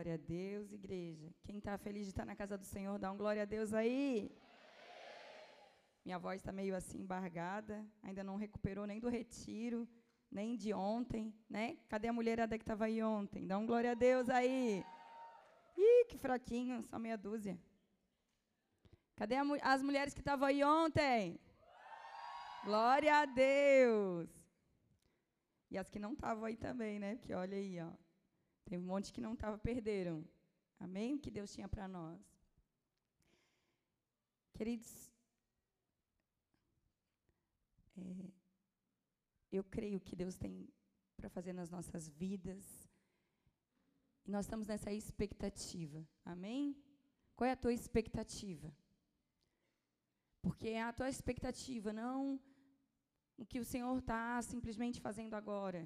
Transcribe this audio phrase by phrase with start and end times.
[0.00, 1.30] Glória a Deus, igreja.
[1.44, 4.34] Quem está feliz de estar na casa do Senhor, dá um glória a Deus aí.
[6.02, 9.86] Minha voz está meio assim embargada, ainda não recuperou nem do retiro,
[10.30, 11.76] nem de ontem, né?
[11.86, 13.46] Cadê a mulherada que estava aí ontem?
[13.46, 14.82] Dá um glória a Deus aí.
[15.76, 17.60] Ih, que fraquinho, só meia dúzia.
[19.16, 21.38] Cadê as mulheres que estavam aí ontem?
[22.64, 24.30] Glória a Deus.
[25.70, 27.16] E as que não estavam aí também, né?
[27.16, 28.09] Porque olha aí, ó.
[28.70, 30.24] Tem um monte que não estava, perderam.
[30.78, 31.14] Amém?
[31.14, 32.20] O que Deus tinha para nós.
[34.56, 34.90] Queridos,
[37.96, 38.30] é,
[39.50, 40.52] eu creio que Deus tem
[41.16, 42.64] para fazer nas nossas vidas.
[44.24, 46.06] E nós estamos nessa expectativa.
[46.24, 46.76] Amém?
[47.34, 48.72] Qual é a tua expectativa?
[50.40, 52.40] Porque a tua expectativa, não
[53.36, 55.82] o que o Senhor está simplesmente fazendo agora.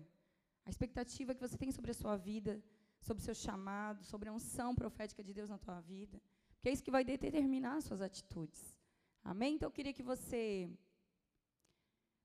[0.67, 2.63] A expectativa que você tem sobre a sua vida,
[3.05, 6.21] sobre o seu chamado, sobre a unção profética de Deus na tua vida.
[6.55, 8.75] Porque é isso que vai determinar as suas atitudes.
[9.23, 9.55] Amém?
[9.55, 10.71] Então eu queria que você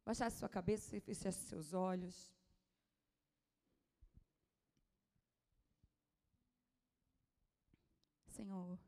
[0.06, 2.34] baixasse sua cabeça e fechasse seus olhos.
[8.28, 8.80] Senhor,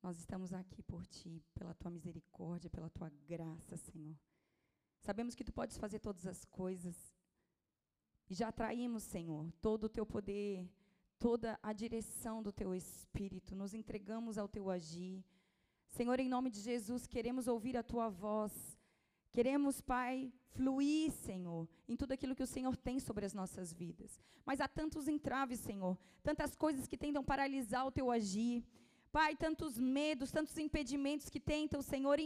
[0.00, 4.16] nós estamos aqui por Ti, pela Tua misericórdia, pela Tua graça, Senhor.
[5.00, 7.15] Sabemos que Tu podes fazer todas as coisas
[8.28, 10.68] e já traímos, Senhor, todo o teu poder,
[11.18, 15.24] toda a direção do teu espírito, nos entregamos ao teu agir.
[15.86, 18.52] Senhor, em nome de Jesus, queremos ouvir a tua voz.
[19.32, 24.20] Queremos, Pai, fluir, Senhor, em tudo aquilo que o Senhor tem sobre as nossas vidas.
[24.44, 28.64] Mas há tantos entraves, Senhor, tantas coisas que tentam paralisar o teu agir.
[29.12, 32.18] Pai, tantos medos, tantos impedimentos que tentam, Senhor,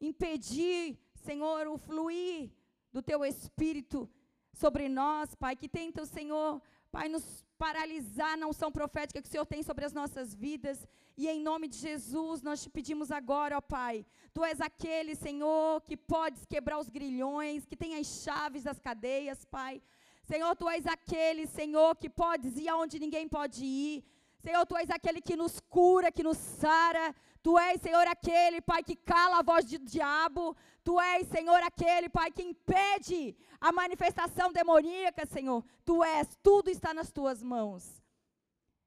[0.00, 2.50] impedir, Senhor, o fluir
[2.92, 4.08] do teu espírito
[4.52, 9.30] sobre nós, Pai, que tenta o Senhor, Pai, nos paralisar na unção profética que o
[9.30, 10.86] Senhor tem sobre as nossas vidas.
[11.16, 15.80] E em nome de Jesus, nós te pedimos agora, ó Pai, Tu és aquele, Senhor,
[15.82, 19.82] que podes quebrar os grilhões, que tem as chaves das cadeias, Pai.
[20.24, 24.04] Senhor, Tu és aquele, Senhor, que podes ir aonde ninguém pode ir.
[24.38, 27.14] Senhor, Tu és aquele que nos cura, que nos sara.
[27.42, 30.56] Tu és, Senhor, aquele, Pai, que cala a voz do diabo.
[30.84, 35.64] Tu és, Senhor, aquele, Pai, que impede a manifestação demoníaca, Senhor.
[35.84, 38.00] Tu és, tudo está nas tuas mãos.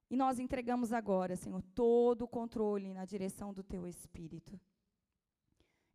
[0.09, 4.57] E nós entregamos agora, Senhor, todo o controle na direção do teu Espírito.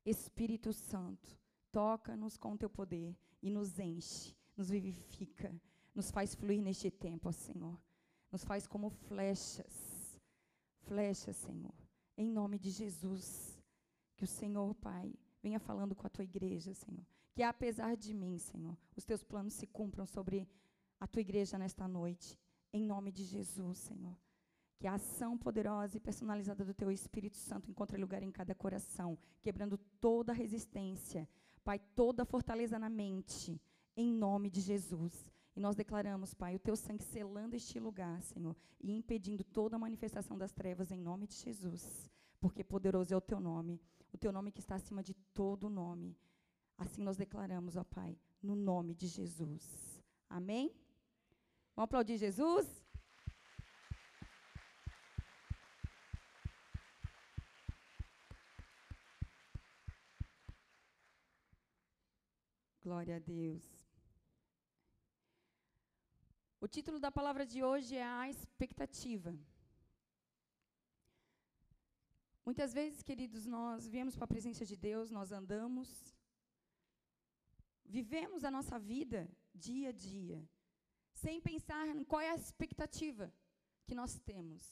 [0.04, 1.38] Espírito Santo,
[1.72, 5.54] toca-nos com o teu poder e nos enche, nos vivifica,
[5.94, 7.80] nos faz fluir neste tempo, ó Senhor.
[8.30, 10.18] Nos faz como flechas,
[10.82, 11.79] flechas, Senhor
[12.20, 13.58] em nome de Jesus.
[14.14, 15.10] Que o Senhor, Pai,
[15.42, 17.06] venha falando com a tua igreja, Senhor.
[17.34, 20.46] Que apesar de mim, Senhor, os teus planos se cumpram sobre
[20.98, 22.38] a tua igreja nesta noite.
[22.72, 24.14] Em nome de Jesus, Senhor.
[24.78, 29.18] Que a ação poderosa e personalizada do teu Espírito Santo encontre lugar em cada coração,
[29.40, 31.26] quebrando toda resistência,
[31.64, 33.60] Pai, toda fortaleza na mente,
[33.96, 35.30] em nome de Jesus.
[35.56, 40.38] E nós declaramos, Pai, o teu sangue selando este lugar, Senhor, e impedindo toda manifestação
[40.38, 42.08] das trevas em nome de Jesus.
[42.40, 43.80] Porque poderoso é o teu nome,
[44.12, 46.16] o teu nome que está acima de todo nome.
[46.78, 50.02] Assim nós declaramos, ó Pai, no nome de Jesus.
[50.28, 50.72] Amém?
[51.74, 52.80] Vamos aplaudir Jesus?
[62.82, 63.79] Glória a Deus.
[66.64, 69.30] O título da palavra de hoje é a expectativa.
[72.44, 75.88] Muitas vezes, queridos, nós viemos para a presença de Deus, nós andamos,
[77.96, 79.20] vivemos a nossa vida
[79.54, 80.38] dia a dia,
[81.14, 83.32] sem pensar em qual é a expectativa
[83.86, 84.62] que nós temos,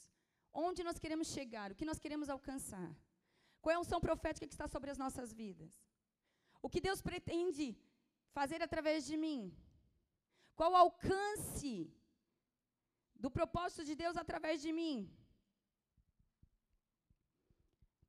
[0.53, 2.89] onde nós queremos chegar, o que nós queremos alcançar,
[3.61, 5.73] qual é a unção profética que está sobre as nossas vidas,
[6.61, 7.75] o que Deus pretende
[8.31, 9.41] fazer através de mim,
[10.59, 11.73] qual o alcance
[13.23, 14.97] do propósito de Deus através de mim?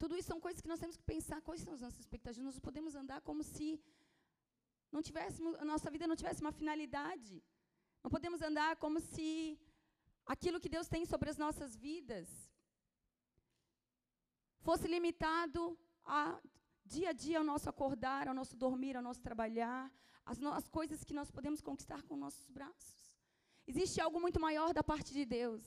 [0.00, 2.48] Tudo isso são coisas que nós temos que pensar, quais são as nossas expectativas.
[2.50, 3.68] Nós podemos andar como se
[4.94, 7.36] não tivéssemos, a nossa vida não tivesse uma finalidade.
[8.02, 9.28] Não podemos andar como se
[10.34, 12.28] aquilo que Deus tem sobre as nossas vidas
[14.66, 15.62] fosse limitado
[16.04, 16.22] a
[16.94, 19.82] dia a dia ao nosso acordar, ao nosso dormir, ao nosso trabalhar,
[20.30, 22.98] as, as coisas que nós podemos conquistar com nossos braços.
[23.70, 25.62] Existe algo muito maior da parte de Deus,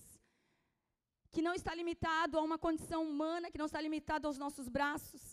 [1.34, 5.24] que não está limitado a uma condição humana, que não está limitado aos nossos braços.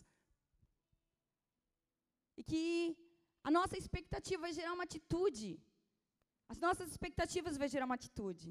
[2.41, 2.65] E que
[3.49, 5.49] a nossa expectativa vai gerar uma atitude.
[6.53, 8.49] As nossas expectativas vão gerar uma atitude.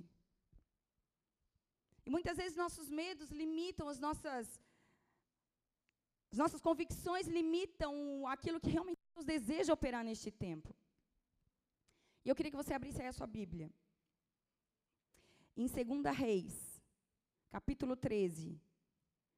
[2.05, 4.45] E muitas vezes nossos medos limitam as nossas
[6.31, 10.75] as nossas convicções limitam aquilo que realmente Deus deseja operar neste tempo.
[12.23, 13.71] E eu queria que você abrisse aí a sua Bíblia.
[15.57, 16.81] Em 2 Reis,
[17.49, 18.61] capítulo 13.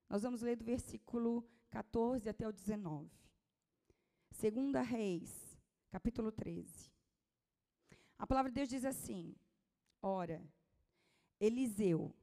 [0.09, 3.09] Nós vamos ler do versículo 14 até o 19.
[4.29, 5.57] 2 Reis,
[5.89, 6.91] capítulo 13.
[8.17, 9.33] A palavra de Deus diz assim:
[10.01, 10.43] Ora,
[11.39, 12.13] Eliseu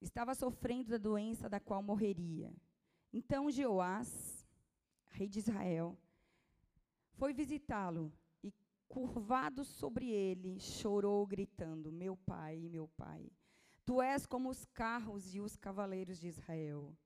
[0.00, 2.52] estava sofrendo da doença da qual morreria.
[3.12, 4.46] Então Jeoás,
[5.10, 5.98] rei de Israel,
[7.12, 8.12] foi visitá-lo
[8.42, 8.52] e,
[8.88, 13.30] curvado sobre ele, chorou, gritando: Meu pai, meu pai,
[13.84, 16.96] tu és como os carros e os cavaleiros de Israel.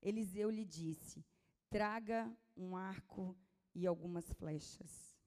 [0.00, 1.24] Eliseu lhe disse:
[1.68, 3.36] Traga um arco
[3.74, 5.18] e algumas flechas.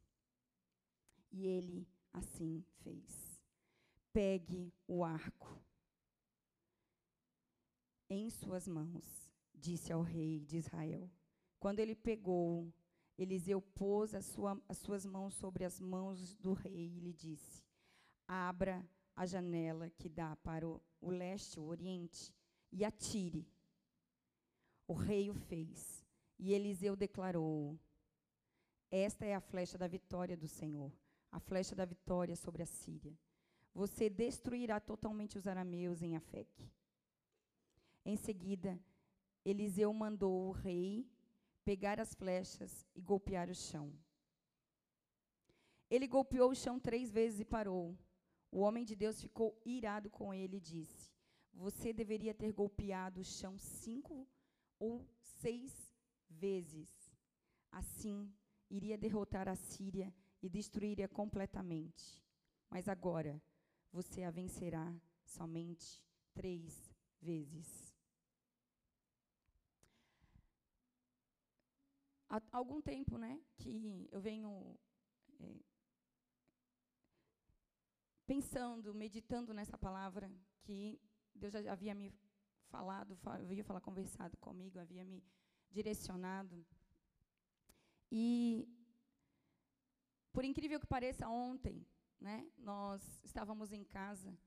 [1.32, 3.42] E ele assim fez.
[4.12, 5.62] Pegue o arco
[8.10, 9.29] em suas mãos,
[9.60, 11.10] disse ao rei de Israel.
[11.60, 12.74] Quando ele pegou,
[13.18, 17.64] Eliseu pôs sua, as suas mãos sobre as mãos do rei e lhe disse:
[18.28, 22.34] Abra a janela que dá para o, o leste, o oriente,
[22.72, 23.46] e atire.
[24.88, 26.06] O rei o fez.
[26.38, 27.78] E Eliseu declarou:
[28.90, 30.92] Esta é a flecha da vitória do Senhor
[31.32, 33.18] a flecha da vitória sobre a Síria.
[33.74, 36.50] Você destruirá totalmente os arameus em Afec.
[38.04, 38.80] Em seguida,
[39.46, 41.10] Eliseu mandou o rei
[41.64, 43.94] pegar as flechas e golpear o chão.
[45.90, 47.98] Ele golpeou o chão três vezes e parou.
[48.52, 51.12] O homem de Deus ficou irado com ele e disse:
[51.54, 54.28] Você deveria ter golpeado o chão cinco
[54.80, 55.94] ou seis
[56.30, 56.90] vezes.
[57.72, 58.32] Assim,
[58.70, 62.24] iria derrotar a Síria e destruiria completamente.
[62.70, 63.42] Mas agora
[63.92, 64.94] você a vencerá
[65.24, 66.04] somente
[66.34, 67.89] três vezes.
[72.30, 74.78] Há algum tempo, né, que eu venho
[75.40, 75.56] é,
[78.28, 80.32] pensando, meditando nessa palavra
[80.62, 81.02] que
[81.34, 82.14] Deus já havia me
[82.68, 85.24] falado, havia falar conversado comigo, havia me
[85.72, 86.64] direcionado.
[88.12, 88.68] E
[90.32, 91.84] por incrível que pareça, ontem,
[92.20, 94.38] né, nós estávamos em casa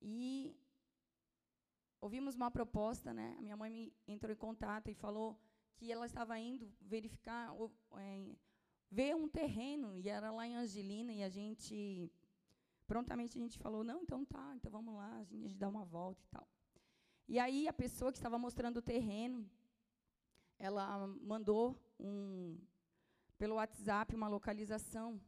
[0.00, 0.56] e
[2.00, 3.34] ouvimos uma proposta, né?
[3.38, 5.38] A minha mãe me entrou em contato e falou
[5.78, 7.54] que ela estava indo verificar,
[7.96, 8.36] é,
[8.90, 12.10] ver um terreno e era lá em Angelina e a gente
[12.86, 16.20] prontamente a gente falou não, então tá, então vamos lá, a gente dá uma volta
[16.24, 16.48] e tal.
[17.28, 19.48] E aí a pessoa que estava mostrando o terreno,
[20.58, 21.64] ela mandou
[22.00, 22.58] um
[23.36, 25.20] pelo WhatsApp uma localização.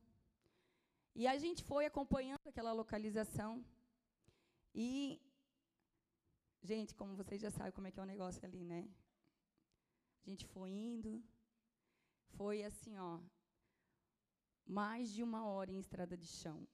[1.14, 3.64] E a gente foi acompanhando aquela localização.
[4.74, 5.20] E,
[6.62, 8.88] gente, como vocês já sabem como é que é o negócio ali, né?
[10.24, 11.22] A gente foi indo,
[12.36, 13.18] foi assim, ó,
[14.66, 16.66] mais de uma hora em estrada de chão.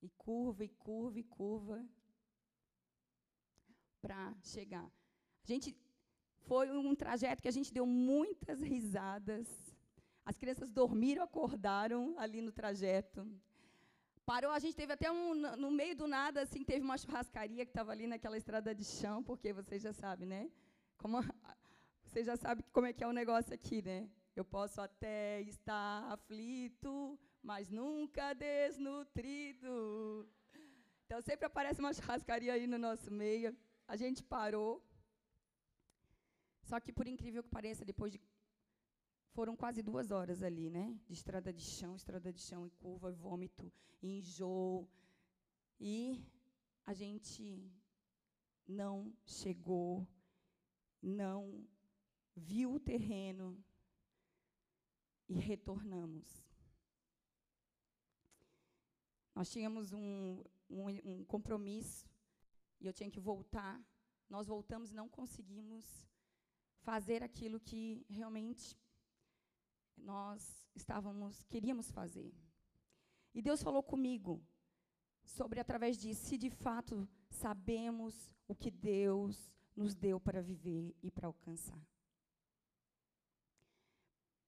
[0.00, 1.86] E curva, e curva, e curva,
[4.00, 4.84] para chegar.
[5.44, 5.76] A gente
[6.46, 9.46] foi um trajeto que a gente deu muitas risadas,
[10.24, 13.26] as crianças dormiram, acordaram ali no trajeto.
[14.24, 17.70] Parou, a gente teve até um, no meio do nada, assim, teve uma churrascaria que
[17.70, 20.50] estava ali naquela estrada de chão, porque vocês já sabem, né?
[20.96, 21.18] Como,
[22.12, 24.06] vocês já sabem como é que é o negócio aqui, né?
[24.36, 30.28] Eu posso até estar aflito, mas nunca desnutrido.
[31.06, 33.56] Então, sempre aparece uma churrascaria aí no nosso meio.
[33.88, 34.86] A gente parou.
[36.64, 38.20] Só que, por incrível que pareça, depois de
[39.32, 40.94] foram quase duas horas ali, né?
[41.06, 44.86] De estrada de chão, estrada de chão, e curva, e vômito, e enjoo.
[45.80, 46.22] E
[46.84, 47.72] a gente
[48.68, 50.06] não chegou,
[51.00, 51.66] não
[52.34, 53.62] viu o terreno
[55.28, 56.28] e retornamos.
[59.34, 62.06] Nós tínhamos um, um, um compromisso
[62.80, 63.82] e eu tinha que voltar.
[64.28, 66.06] Nós voltamos e não conseguimos
[66.80, 68.76] fazer aquilo que realmente
[69.96, 72.34] nós estávamos, queríamos fazer.
[73.34, 74.42] E Deus falou comigo
[75.24, 81.10] sobre através disso, se de fato sabemos o que Deus nos deu para viver e
[81.10, 81.91] para alcançar.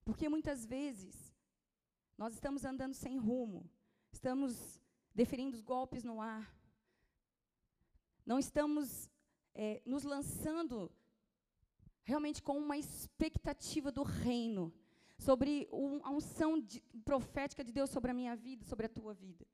[0.05, 1.35] Porque muitas vezes
[2.17, 3.69] nós estamos andando sem rumo,
[4.13, 4.81] estamos
[5.15, 6.55] deferindo os golpes no ar,
[8.25, 9.11] não estamos
[9.55, 10.91] é, nos lançando
[12.05, 14.73] realmente com uma expectativa do reino,
[15.19, 15.69] sobre
[16.03, 19.47] a unção de, profética de Deus sobre a minha vida, sobre a tua vida.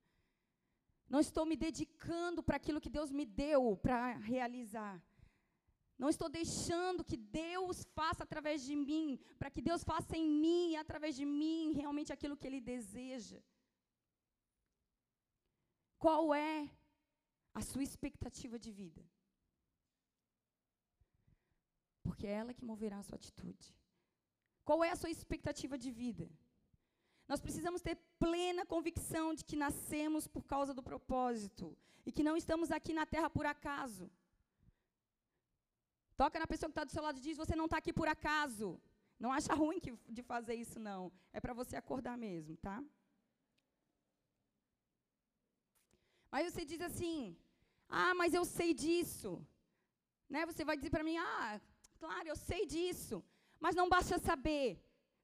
[1.08, 5.02] Não estou me dedicando para aquilo que Deus me deu para realizar.
[6.02, 9.06] Não estou deixando que Deus faça através de mim,
[9.38, 13.38] para que Deus faça em mim e através de mim realmente aquilo que Ele deseja.
[16.04, 16.56] Qual é
[17.52, 19.02] a sua expectativa de vida?
[22.06, 23.66] Porque é ela que moverá a sua atitude.
[24.64, 26.26] Qual é a sua expectativa de vida?
[27.28, 31.76] Nós precisamos ter plena convicção de que nascemos por causa do propósito
[32.06, 34.10] e que não estamos aqui na terra por acaso.
[36.20, 38.08] Toca na pessoa que está do seu lado e diz: Você não está aqui por
[38.14, 38.66] acaso.
[39.22, 41.00] Não acha ruim que, de fazer isso, não.
[41.36, 42.76] É para você acordar mesmo, tá?
[46.32, 47.16] Mas você diz assim:
[48.02, 49.30] Ah, mas eu sei disso.
[50.34, 50.44] Né?
[50.50, 51.58] Você vai dizer para mim: Ah,
[52.02, 53.16] claro, eu sei disso.
[53.64, 54.68] Mas não basta saber.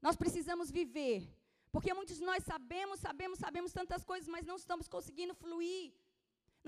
[0.06, 1.18] Nós precisamos viver.
[1.74, 5.92] Porque muitos de nós sabemos, sabemos, sabemos tantas coisas, mas não estamos conseguindo fluir.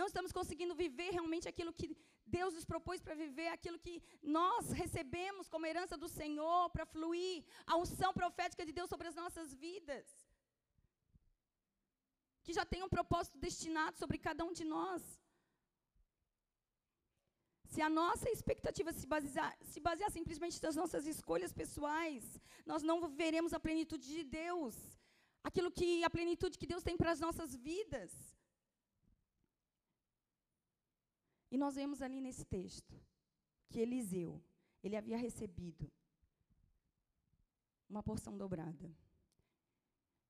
[0.01, 1.89] Não estamos conseguindo viver realmente aquilo que
[2.37, 3.95] Deus nos propôs para viver, aquilo que
[4.39, 9.17] nós recebemos como herança do Senhor para fluir, a unção profética de Deus sobre as
[9.23, 10.07] nossas vidas.
[12.45, 15.03] Que já tem um propósito destinado sobre cada um de nós.
[17.73, 22.25] Se a nossa expectativa se basear, se basear simplesmente nas nossas escolhas pessoais,
[22.65, 24.75] nós não veremos a plenitude de Deus,
[25.43, 28.11] aquilo que a plenitude que Deus tem para as nossas vidas.
[31.51, 32.95] E nós vemos ali nesse texto
[33.69, 34.43] que Eliseu,
[34.83, 35.91] ele havia recebido
[37.89, 38.95] uma porção dobrada.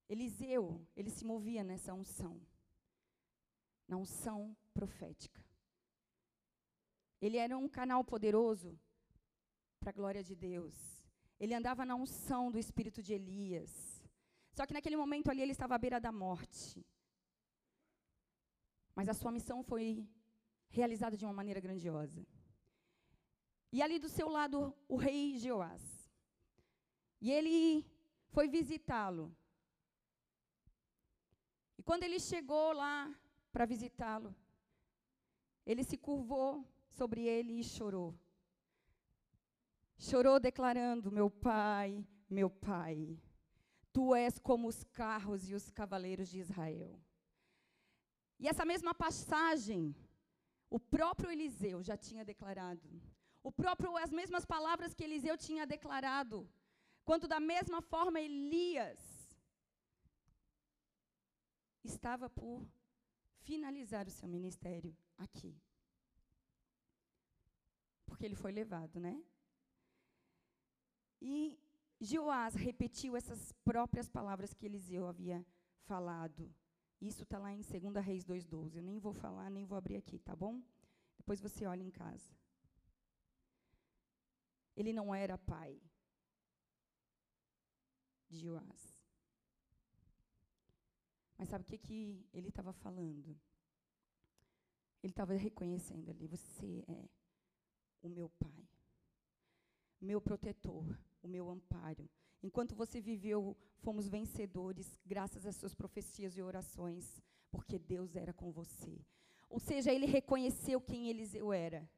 [0.08, 2.40] Eliseu, ele se movia nessa unção,
[3.86, 5.44] na unção profética.
[7.20, 8.78] Ele era um canal poderoso
[9.80, 10.74] para a glória de Deus.
[11.38, 14.02] Ele andava na unção do espírito de Elias.
[14.52, 16.84] Só que naquele momento ali ele estava à beira da morte.
[18.94, 20.08] Mas a sua missão foi
[20.68, 22.26] realizada de uma maneira grandiosa.
[23.72, 25.82] E ali do seu lado, o rei Jeoás.
[27.20, 27.86] E ele
[28.28, 29.34] foi visitá-lo.
[31.76, 33.14] E quando ele chegou lá
[33.52, 34.34] para visitá-lo,
[35.66, 38.18] ele se curvou sobre ele e chorou.
[39.98, 43.20] Chorou declarando: Meu pai, meu pai,
[43.92, 46.98] tu és como os carros e os cavaleiros de Israel.
[48.38, 49.94] E essa mesma passagem
[50.70, 52.88] o próprio Eliseu já tinha declarado.
[53.42, 56.48] O próprio, as mesmas palavras que Eliseu tinha declarado.
[57.04, 59.00] Quanto da mesma forma Elias
[61.82, 62.66] estava por
[63.40, 65.56] finalizar o seu ministério aqui.
[68.04, 69.22] Porque ele foi levado, né?
[71.20, 71.58] E
[72.00, 75.44] Joás repetiu essas próprias palavras que Eliseu havia
[75.84, 76.54] falado
[77.00, 78.76] isso está lá em 2 Reis 2,12.
[78.76, 80.60] Eu nem vou falar, nem vou abrir aqui, tá bom?
[81.16, 82.36] Depois você olha em casa.
[84.76, 85.80] Ele não era pai
[88.28, 88.98] de Joás.
[91.36, 93.38] Mas sabe o que, que ele estava falando?
[95.02, 97.08] Ele estava reconhecendo ali: você é
[98.02, 98.68] o meu pai,
[100.00, 102.08] meu protetor, o meu amparo,
[102.42, 108.52] Enquanto você viveu, fomos vencedores, graças às suas profecias e orações, porque Deus era com
[108.52, 109.04] você.
[109.48, 111.88] Ou seja, ele reconheceu quem Eliseu era.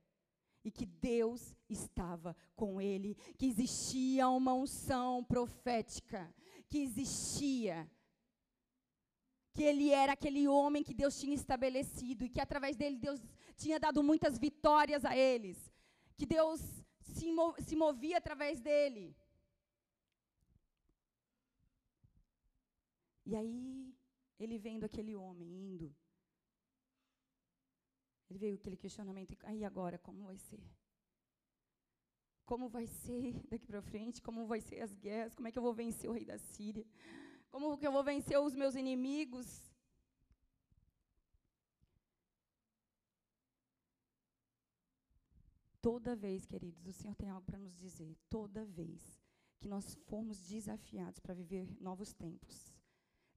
[0.62, 6.32] E que Deus estava com ele, que existia uma unção profética,
[6.68, 7.90] que existia
[9.52, 13.20] que ele era aquele homem que Deus tinha estabelecido e que através dele Deus
[13.56, 15.72] tinha dado muitas vitórias a eles,
[16.16, 16.60] que Deus
[17.00, 17.26] se,
[17.66, 19.16] se movia através dele.
[23.24, 23.94] E aí,
[24.38, 25.94] ele vendo aquele homem indo,
[28.28, 30.62] ele veio aquele questionamento, aí agora, como vai ser?
[32.44, 34.20] Como vai ser daqui para frente?
[34.22, 35.34] Como vai ser as guerras?
[35.34, 36.84] Como é que eu vou vencer o rei da Síria?
[37.50, 39.70] Como que eu vou vencer os meus inimigos?
[45.80, 48.16] Toda vez, queridos, o Senhor tem algo para nos dizer.
[48.28, 49.20] Toda vez
[49.58, 52.69] que nós formos desafiados para viver novos tempos,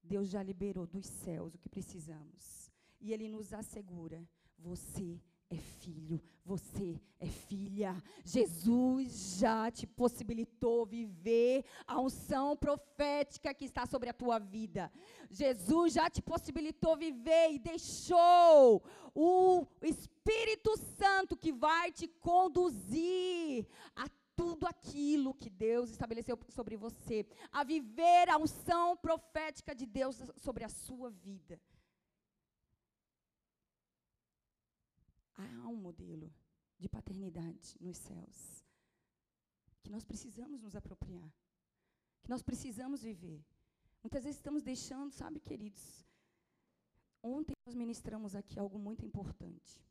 [0.04, 2.72] Deus já liberou dos céus o que precisamos.
[3.00, 8.02] E Ele nos assegura: você é filho, você é filha.
[8.26, 14.92] Jesus já te possibilitou viver a unção profética que está sobre a tua vida.
[15.30, 18.84] Jesus já te possibilitou viver e deixou
[19.14, 27.26] o Espírito Santo que vai te conduzir a tudo aquilo que Deus estabeleceu sobre você,
[27.52, 31.60] a viver a unção profética de Deus sobre a sua vida.
[35.36, 36.32] há um modelo
[36.78, 38.64] de paternidade nos céus
[39.82, 41.30] que nós precisamos nos apropriar,
[42.22, 43.44] que nós precisamos viver.
[44.02, 46.06] Muitas vezes estamos deixando, sabe, queridos?
[47.22, 49.82] Ontem nós ministramos aqui algo muito importante.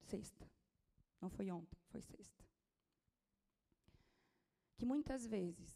[0.00, 0.50] Sexta.
[1.20, 2.44] Não foi ontem, foi sexta.
[4.80, 5.70] Que muitas vezes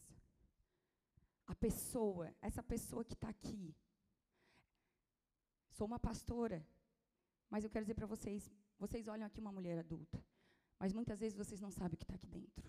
[1.47, 3.77] a pessoa, essa pessoa que está aqui,
[5.73, 6.67] sou uma pastora,
[7.51, 10.25] mas eu quero dizer para vocês, vocês olham aqui uma mulher adulta,
[10.79, 12.67] mas muitas vezes vocês não sabem o que está aqui dentro.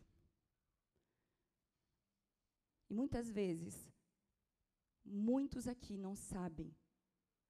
[2.89, 3.89] E muitas vezes,
[5.05, 6.75] muitos aqui não sabem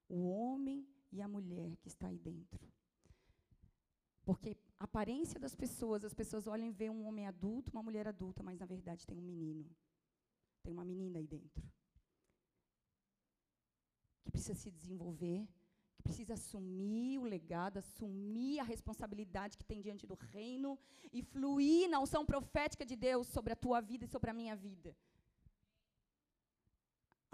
[0.08, 2.72] o homem e a mulher que está aí dentro.
[4.24, 8.44] Porque aparência das pessoas, as pessoas olham e veem um homem adulto, uma mulher adulta,
[8.44, 9.70] mas na verdade tem um menino.
[10.64, 11.64] Tem uma menina aí dentro.
[14.24, 15.48] Que precisa se desenvolver,
[16.04, 20.78] precisa assumir o legado, assumir a responsabilidade que tem diante do reino
[21.12, 24.56] e fluir na unção profética de Deus sobre a tua vida e sobre a minha
[24.56, 24.96] vida.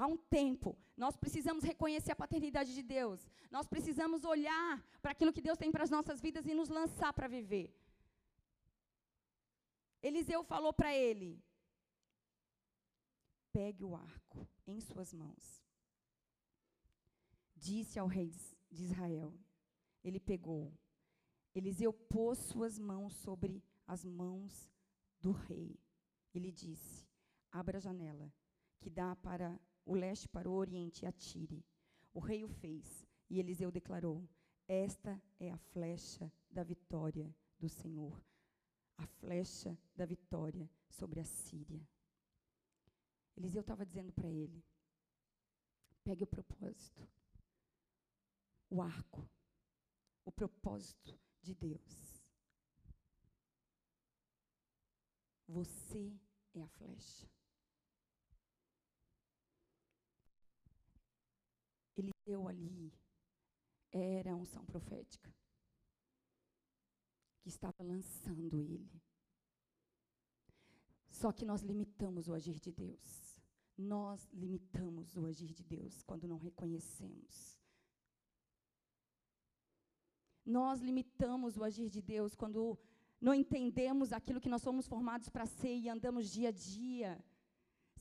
[0.01, 3.19] Há um tempo, nós precisamos reconhecer a paternidade de Deus.
[3.51, 7.13] Nós precisamos olhar para aquilo que Deus tem para as nossas vidas e nos lançar
[7.13, 7.67] para viver.
[10.01, 11.39] Eliseu falou para ele:
[13.53, 15.63] pegue o arco em suas mãos.
[17.55, 18.31] Disse ao rei
[18.71, 19.31] de Israel.
[20.03, 20.73] Ele pegou.
[21.53, 24.67] Eliseu pôs suas mãos sobre as mãos
[25.19, 25.79] do rei.
[26.33, 27.07] Ele disse:
[27.51, 28.33] Abra a janela
[28.79, 31.65] que dá para o leste para o oriente e atire.
[32.13, 34.27] O rei o fez, e Eliseu declarou:
[34.67, 38.21] Esta é a flecha da vitória do Senhor,
[38.97, 41.87] a flecha da vitória sobre a Síria.
[43.37, 44.63] Eliseu estava dizendo para ele:
[46.03, 47.07] Pegue o propósito
[48.71, 49.29] o arco,
[50.23, 52.23] o propósito de Deus.
[55.45, 56.17] Você
[56.53, 57.29] é a flecha.
[62.31, 62.93] Deu ali,
[63.91, 65.29] era a unção profética,
[67.41, 69.01] que estava lançando ele.
[71.09, 73.09] Só que nós limitamos o agir de Deus.
[73.77, 77.61] Nós limitamos o agir de Deus quando não reconhecemos
[80.45, 82.77] nós limitamos o agir de Deus quando
[83.19, 87.23] não entendemos aquilo que nós somos formados para ser e andamos dia a dia,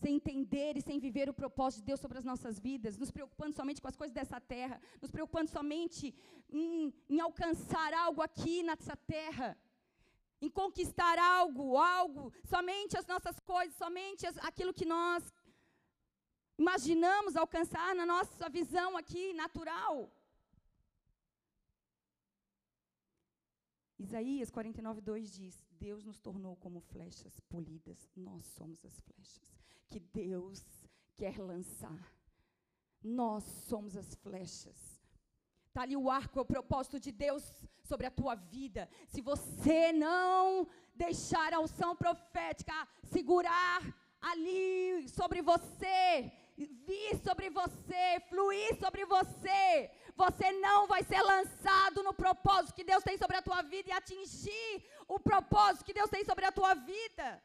[0.02, 3.54] sem entender e sem viver o propósito de Deus sobre as nossas vidas, nos preocupando
[3.54, 6.14] somente com as coisas dessa terra, nos preocupando somente
[6.48, 9.48] em, em alcançar algo aqui nessa terra,
[10.40, 15.22] em conquistar algo, algo, somente as nossas coisas, somente as, aquilo que nós
[16.58, 20.10] imaginamos alcançar na nossa visão aqui natural.
[23.98, 29.59] Isaías 49, 2 diz: Deus nos tornou como flechas polidas, nós somos as flechas
[29.90, 30.62] que Deus
[31.16, 32.02] quer lançar.
[33.02, 34.78] Nós somos as flechas.
[35.68, 37.42] Está ali o arco, é o propósito de Deus
[37.82, 38.88] sobre a tua vida.
[39.08, 43.80] Se você não deixar a unção profética segurar
[44.20, 52.12] ali sobre você, vir sobre você, fluir sobre você, você não vai ser lançado no
[52.12, 56.24] propósito que Deus tem sobre a tua vida e atingir o propósito que Deus tem
[56.24, 57.42] sobre a tua vida.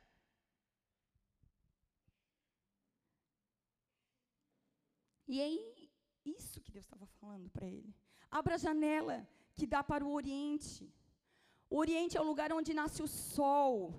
[5.27, 5.49] E é
[6.25, 7.93] isso que Deus estava falando para ele.
[8.29, 10.91] Abra a janela que dá para o Oriente.
[11.69, 13.93] O Oriente é o lugar onde nasce o sol,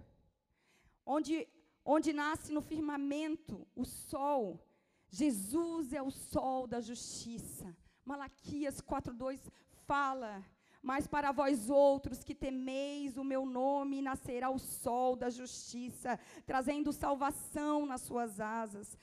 [1.05, 1.49] onde,
[1.85, 4.65] onde nasce no firmamento o sol.
[5.09, 7.77] Jesus é o sol da justiça.
[8.05, 9.41] Malaquias 4:2
[9.87, 10.45] fala:
[10.83, 16.93] "Mas para vós outros que temeis o meu nome, nascerá o sol da justiça, trazendo
[16.93, 18.97] salvação nas suas asas.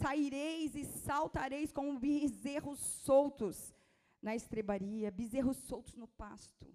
[0.00, 3.74] Saireis e saltareis como bezerros soltos
[4.22, 6.66] na estrebaria, bezerros soltos no pasto."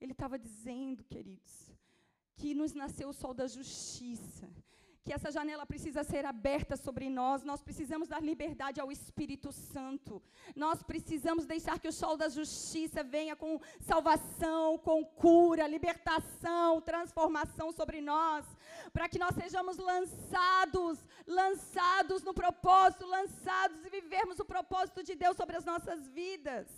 [0.00, 1.54] Ele estava dizendo, queridos,
[2.36, 4.48] que nos nasceu o sol da justiça
[5.04, 10.22] que essa janela precisa ser aberta sobre nós, nós precisamos dar liberdade ao Espírito Santo,
[10.54, 17.72] nós precisamos deixar que o sol da justiça venha com salvação, com cura, libertação, transformação
[17.72, 18.44] sobre nós,
[18.92, 25.36] para que nós sejamos lançados, lançados no propósito, lançados e vivermos o propósito de Deus
[25.36, 26.68] sobre as nossas vidas.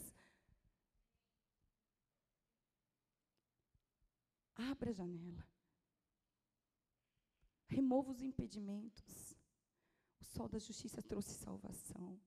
[4.70, 5.51] Abra a janela.
[7.76, 9.34] Remova os impedimentos.
[10.20, 12.18] O sol da justiça trouxe salvação.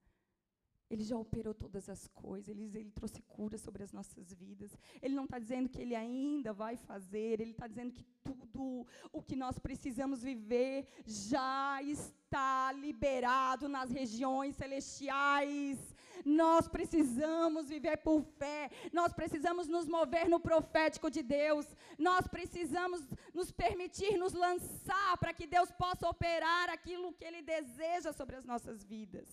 [0.88, 4.70] Ele já operou todas as coisas, ele, ele trouxe cura sobre as nossas vidas.
[5.02, 9.20] Ele não está dizendo que ele ainda vai fazer, ele está dizendo que tudo o
[9.20, 15.95] que nós precisamos viver já está liberado nas regiões celestiais.
[16.24, 21.66] Nós precisamos viver por fé, nós precisamos nos mover no profético de Deus,
[21.98, 23.02] nós precisamos
[23.32, 28.44] nos permitir nos lançar para que Deus possa operar aquilo que Ele deseja sobre as
[28.44, 29.28] nossas vidas.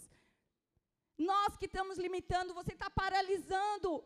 [1.17, 4.03] Nós que estamos limitando, você está paralisando,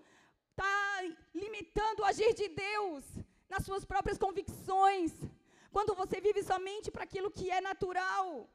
[0.52, 1.02] está
[1.34, 3.06] limitando o agir de Deus
[3.50, 5.14] nas suas próprias convicções.
[5.72, 8.50] Quando você vive somente para aquilo que é natural.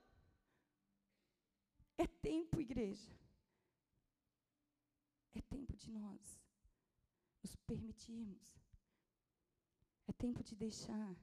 [1.97, 3.22] É tempo, igreja.
[5.35, 6.41] É tempo de nós
[7.43, 8.61] nos permitirmos.
[10.07, 11.17] É tempo de deixar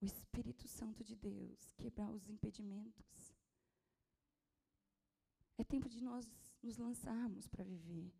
[0.00, 3.34] o Espírito Santo de Deus quebrar os impedimentos.
[5.56, 6.30] É tempo de nós
[6.62, 8.12] nos lançarmos para viver.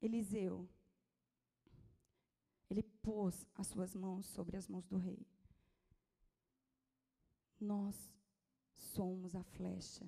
[0.00, 0.68] Eliseu,
[2.70, 5.26] ele pôs as suas mãos sobre as mãos do rei.
[7.60, 7.96] Nós
[8.76, 10.06] somos a flecha.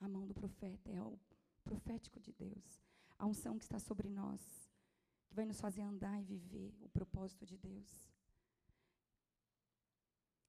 [0.00, 1.18] A mão do profeta é o
[1.64, 2.82] profético de Deus.
[3.18, 4.42] A unção que está sobre nós,
[5.26, 8.10] que vai nos fazer andar e viver o propósito de Deus.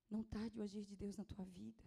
[0.10, 1.84] Não tarde o agir de Deus na tua vida.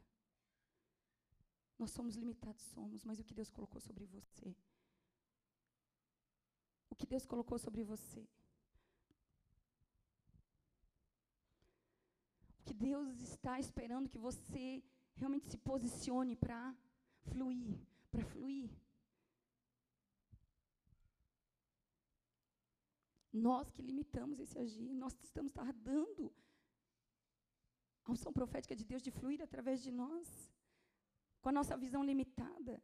[1.79, 4.55] Nós somos limitados, somos, mas o que Deus colocou sobre você?
[6.91, 8.29] O que Deus colocou sobre você?
[12.59, 14.83] O que Deus está esperando que você
[15.17, 16.77] realmente se posicione para
[17.29, 17.79] fluir,
[18.11, 18.71] para fluir.
[23.33, 26.33] Nós que limitamos esse agir, nós estamos tardando
[28.05, 30.27] a unção profética de Deus de fluir através de nós
[31.41, 32.83] com a nossa visão limitada.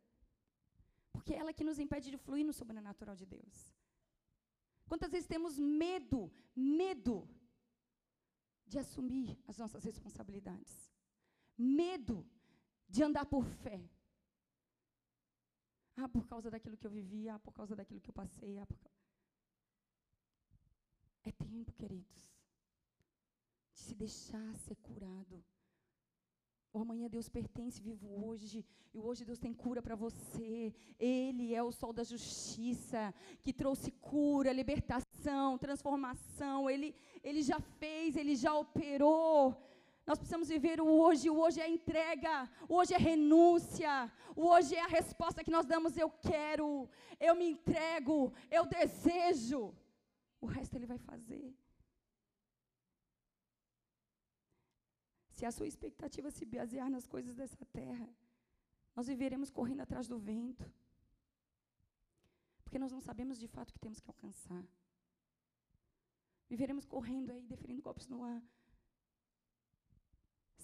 [1.12, 3.74] Porque é ela que nos impede de fluir no sobrenatural de Deus.
[4.86, 7.28] Quantas vezes temos medo, medo
[8.66, 10.94] de assumir as nossas responsabilidades?
[11.58, 12.24] Medo
[12.88, 13.80] de andar por fé.
[15.96, 18.66] Ah, por causa daquilo que eu vivi, ah, por causa daquilo que eu passei, ah,
[18.66, 18.78] por...
[21.24, 22.30] É tempo, queridos,
[23.74, 25.42] de se deixar ser curado
[26.76, 28.62] o amanhã Deus pertence, vivo hoje.
[28.92, 30.74] E hoje Deus tem cura para você.
[30.98, 36.68] Ele é o sol da justiça, que trouxe cura, libertação, transformação.
[36.68, 39.56] Ele, ele já fez, ele já operou.
[40.06, 41.28] Nós precisamos viver o hoje.
[41.28, 42.34] O hoje é entrega,
[42.68, 43.92] o hoje é renúncia,
[44.36, 45.96] o hoje é a resposta que nós damos.
[45.96, 46.88] Eu quero,
[47.18, 49.74] eu me entrego, eu desejo.
[50.40, 51.46] O resto Ele vai fazer.
[55.36, 58.08] Se a sua expectativa se basear nas coisas dessa terra,
[58.94, 60.66] nós viveremos correndo atrás do vento.
[62.64, 64.64] Porque nós não sabemos de fato o que temos que alcançar.
[66.48, 68.42] Viveremos correndo aí, deferindo golpes no ar,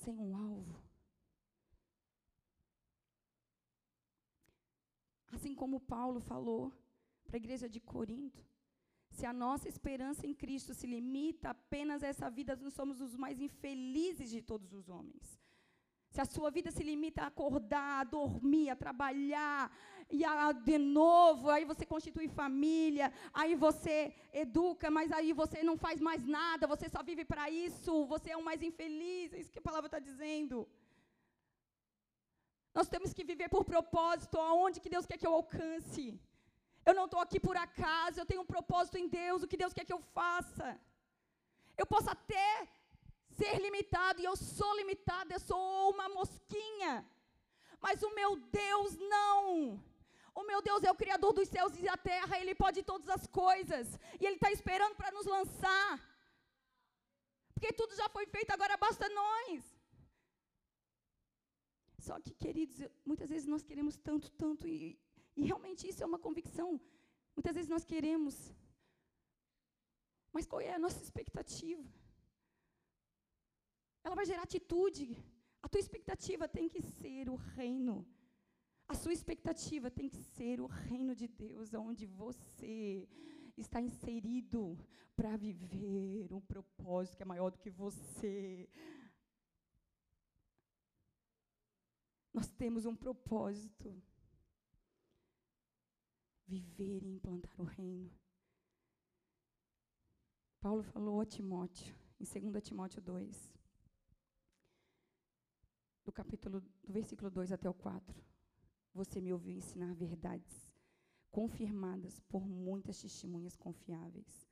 [0.05, 0.77] sem um alvo.
[5.37, 6.73] Assim como Paulo falou
[7.25, 8.45] para a igreja de Corinto,
[9.11, 13.15] se a nossa esperança em Cristo se limita apenas a essa vida, nós somos os
[13.17, 15.42] mais infelizes de todos os homens.
[16.15, 19.61] Se a sua vida se limita a acordar, a dormir, a trabalhar,
[20.17, 23.07] e a, de novo, aí você constitui família,
[23.41, 23.97] aí você
[24.43, 28.37] educa, mas aí você não faz mais nada, você só vive para isso, você é
[28.41, 30.57] o mais infeliz, é isso que a palavra está dizendo.
[32.77, 36.05] Nós temos que viver por propósito, aonde que Deus quer que eu alcance.
[36.89, 39.75] Eu não estou aqui por acaso, eu tenho um propósito em Deus, o que Deus
[39.77, 40.69] quer que eu faça.
[41.81, 42.49] Eu posso até
[43.39, 46.93] ser limitado, e eu sou limitada, eu sou uma mosquinha.
[47.81, 49.83] Mas o meu Deus não.
[50.35, 53.27] O meu Deus é o Criador dos céus e da terra, Ele pode todas as
[53.27, 53.87] coisas.
[54.21, 55.93] E Ele está esperando para nos lançar.
[57.55, 59.63] Porque tudo já foi feito, agora basta nós.
[61.99, 64.99] Só que, queridos, muitas vezes nós queremos tanto, tanto, e
[65.37, 66.81] e realmente isso é uma convicção.
[67.35, 68.53] Muitas vezes nós queremos.
[70.33, 71.83] Mas qual é a nossa expectativa?
[74.05, 75.17] Ela vai gerar atitude.
[75.63, 78.07] A tua expectativa tem que ser o reino.
[78.89, 83.09] A sua expectativa tem que ser o reino de Deus, onde você
[83.57, 84.79] está inserido
[85.15, 88.69] para viver um propósito que é maior do que você.
[92.33, 94.03] Nós temos um propósito
[96.47, 98.11] viver e implantar o reino.
[100.61, 103.62] Paulo falou a Timóteo, em 2 Timóteo 2.
[106.05, 108.25] Do capítulo, do versículo 2 até o 4.
[108.95, 110.73] Você me ouviu ensinar verdades
[111.31, 114.47] confirmadas por muitas testemunhas confiáveis.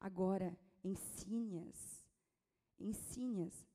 [0.00, 2.04] Agora, ensine-as,
[2.78, 3.66] ensine-as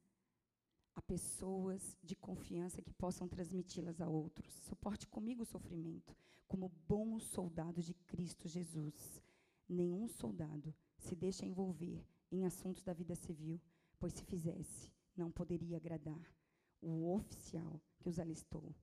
[0.95, 4.51] a pessoas de confiança que possam transmiti-las a outros.
[4.53, 6.15] Suporte comigo o sofrimento,
[6.47, 9.21] como bom soldado de Cristo Jesus.
[9.67, 13.61] Nenhum soldado se deixa envolver em assuntos da vida civil,
[13.97, 16.39] pois se fizesse, não poderia agradar
[16.81, 18.75] o oficial que os alistou.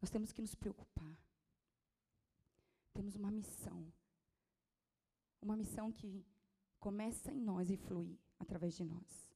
[0.00, 1.16] Nós temos que nos preocupar.
[2.92, 3.92] Temos uma missão.
[5.40, 6.24] Uma missão que
[6.78, 9.34] começa em nós e flui através de nós.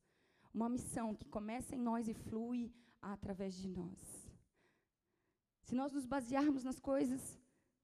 [0.52, 4.30] Uma missão que começa em nós e flui através de nós.
[5.62, 7.38] Se nós nos basearmos nas coisas,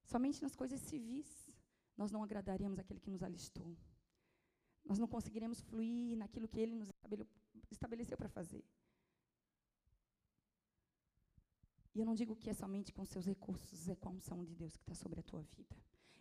[0.04, 1.50] somente nas coisas civis,
[1.96, 3.76] nós não agradaríamos aquele que nos alistou.
[4.85, 6.92] Nós não conseguiremos fluir naquilo que ele nos
[7.70, 8.64] estabeleceu para fazer.
[11.96, 14.54] E eu não digo que é somente com seus recursos, é com a unção de
[14.54, 15.74] Deus que está sobre a tua vida.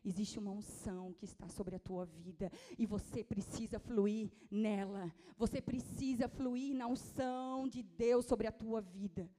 [0.05, 5.13] Existe uma unção que está sobre a tua vida e você precisa fluir nela.
[5.35, 9.29] Você precisa fluir na unção de Deus sobre a tua vida.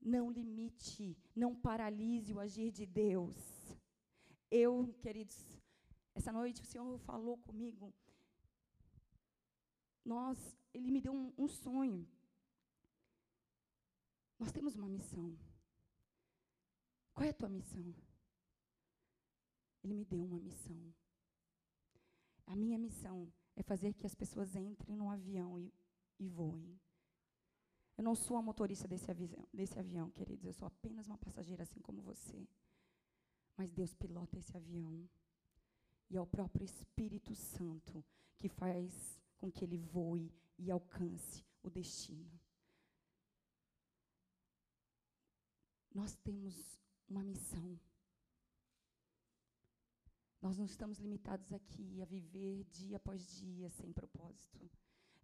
[0.00, 3.36] Não limite, não paralise o agir de Deus.
[4.50, 5.36] Eu, queridos,
[6.14, 7.92] essa noite o Senhor falou comigo.
[10.02, 10.38] Nós,
[10.72, 12.08] Ele me deu um, um sonho.
[14.42, 15.38] Nós temos uma missão.
[17.14, 17.94] Qual é a tua missão?
[19.84, 20.92] Ele me deu uma missão.
[22.48, 25.72] A minha missão é fazer que as pessoas entrem no avião e,
[26.18, 26.76] e voem.
[27.96, 30.44] Eu não sou a motorista desse, avião, desse avião, queridos.
[30.44, 32.44] Eu sou apenas uma passageira, assim como você.
[33.56, 35.08] Mas Deus pilota esse avião.
[36.10, 38.04] E é o próprio Espírito Santo
[38.38, 42.41] que faz com que ele voe e alcance o destino.
[45.94, 46.54] Nós temos
[47.08, 47.78] uma missão.
[50.40, 54.70] Nós não estamos limitados aqui a viver dia após dia sem propósito,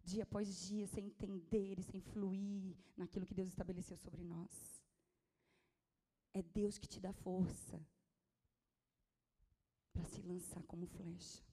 [0.03, 4.81] dia após dia sem entender e sem fluir naquilo que Deus estabeleceu sobre nós.
[6.33, 7.83] É Deus que te dá força
[9.91, 11.43] para se lançar como flecha.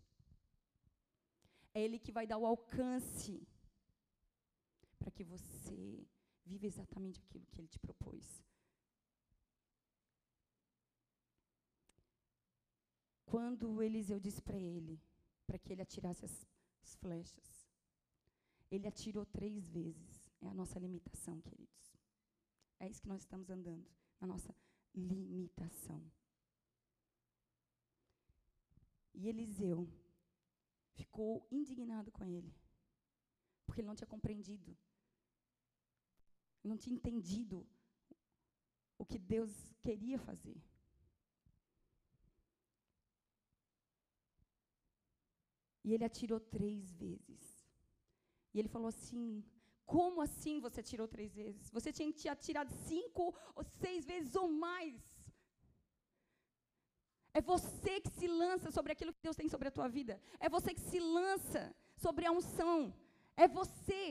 [1.74, 3.48] É Ele que vai dar o alcance
[4.98, 6.06] para que você
[6.44, 8.44] viva exatamente aquilo que Ele te propôs.
[13.26, 15.00] Quando Eliseu disse para ele,
[15.46, 16.46] para que ele atirasse as,
[16.82, 17.68] as flechas,
[18.70, 20.24] ele atirou três vezes.
[20.40, 21.98] É a nossa limitação, queridos.
[22.78, 23.86] É isso que nós estamos andando,
[24.20, 24.54] na nossa
[24.94, 26.02] limitação.
[29.14, 29.88] E Eliseu
[30.92, 32.54] ficou indignado com ele,
[33.64, 34.76] porque ele não tinha compreendido,
[36.62, 37.66] não tinha entendido
[38.98, 39.50] o que Deus
[39.82, 40.62] queria fazer.
[45.86, 47.42] E ele atirou três vezes.
[48.52, 49.26] E ele falou assim:
[49.94, 51.70] Como assim você atirou três vezes?
[51.76, 54.96] Você tinha que atirado cinco ou seis vezes ou mais.
[57.38, 60.20] É você que se lança sobre aquilo que Deus tem sobre a tua vida.
[60.40, 61.62] É você que se lança
[62.04, 62.78] sobre a unção.
[63.36, 64.02] É você.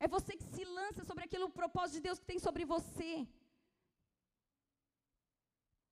[0.00, 3.28] É você que se lança sobre aquilo, propósito de Deus que tem sobre você.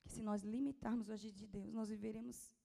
[0.02, 2.55] Que se nós limitarmos o agir de Deus, nós viveremos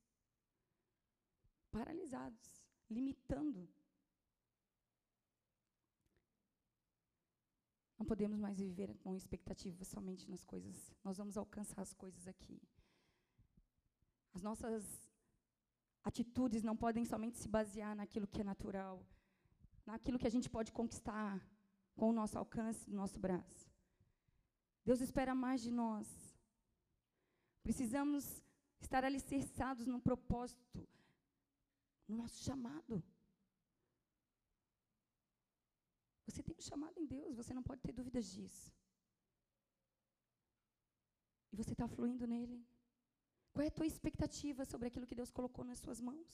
[1.72, 3.68] paralisados, limitando.
[7.98, 10.76] Não podemos mais viver com expectativas somente nas coisas.
[11.04, 12.60] Nós vamos alcançar as coisas aqui.
[14.34, 14.84] As nossas
[16.04, 19.06] atitudes não podem somente se basear naquilo que é natural,
[19.86, 21.40] naquilo que a gente pode conquistar
[21.96, 23.70] com o nosso alcance, do nosso braço.
[24.84, 26.08] Deus espera mais de nós.
[27.62, 28.42] Precisamos
[28.80, 30.88] estar alicerçados no propósito
[32.12, 32.96] no nosso chamado.
[36.28, 38.68] Você tem um chamado em Deus, você não pode ter dúvidas disso.
[41.52, 42.60] E você está fluindo nele.
[43.54, 46.34] Qual é a tua expectativa sobre aquilo que Deus colocou nas suas mãos?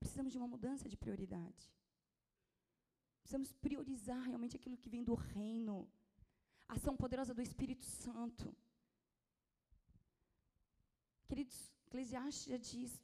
[0.00, 1.62] Precisamos de uma mudança de prioridade.
[3.20, 5.76] Precisamos priorizar realmente aquilo que vem do reino.
[6.68, 8.54] A ação poderosa do Espírito Santo.
[11.28, 13.00] Queridos, Eclesiastes já diz: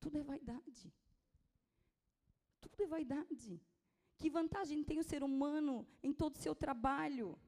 [0.00, 0.92] tudo é vaidade.
[2.60, 3.60] Tudo é vaidade.
[4.18, 7.38] Que vantagem tem o ser humano em todo o seu trabalho,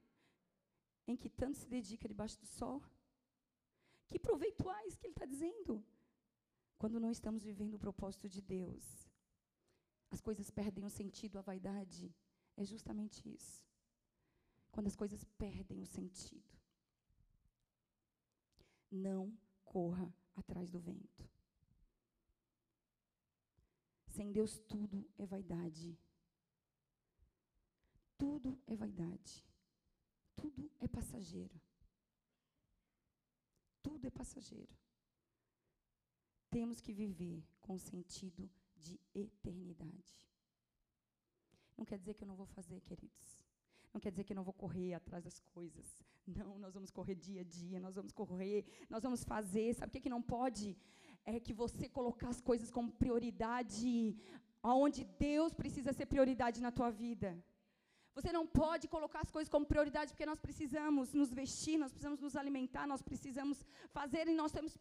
[1.08, 2.80] em que tanto se dedica debaixo do sol?
[4.06, 5.84] Que proveituais que ele está dizendo?
[6.78, 8.84] Quando não estamos vivendo o propósito de Deus,
[10.10, 12.14] as coisas perdem o sentido, a vaidade
[12.56, 13.66] é justamente isso.
[14.70, 16.52] Quando as coisas perdem o sentido.
[18.90, 21.28] Não corra atrás do vento.
[24.08, 25.98] Sem Deus, tudo é vaidade.
[28.16, 29.44] Tudo é vaidade.
[30.36, 31.60] Tudo é passageiro.
[33.82, 34.72] Tudo é passageiro.
[36.50, 40.28] Temos que viver com sentido de eternidade.
[41.76, 43.43] Não quer dizer que eu não vou fazer, queridos.
[43.94, 45.86] Não quer dizer que não vou correr atrás das coisas.
[46.26, 49.68] Não, nós vamos correr dia a dia, nós vamos correr, nós vamos fazer.
[49.74, 50.76] Sabe o que, que não pode?
[51.32, 54.16] É que você colocar as coisas como prioridade,
[54.70, 57.30] aonde Deus precisa ser prioridade na tua vida.
[58.16, 62.20] Você não pode colocar as coisas como prioridade, porque nós precisamos nos vestir, nós precisamos
[62.20, 63.64] nos alimentar, nós precisamos
[63.98, 64.72] fazer e nós temos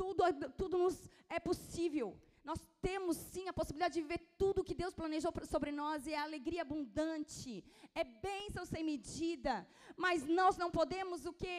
[0.00, 0.22] tudo,
[0.60, 0.96] tudo nos
[1.28, 2.08] é possível.
[2.48, 6.18] Nós temos sim a possibilidade de viver tudo que Deus planejou sobre nós e é
[6.18, 9.54] alegria abundante, é bênção sem medida,
[9.96, 11.54] mas nós não podemos o que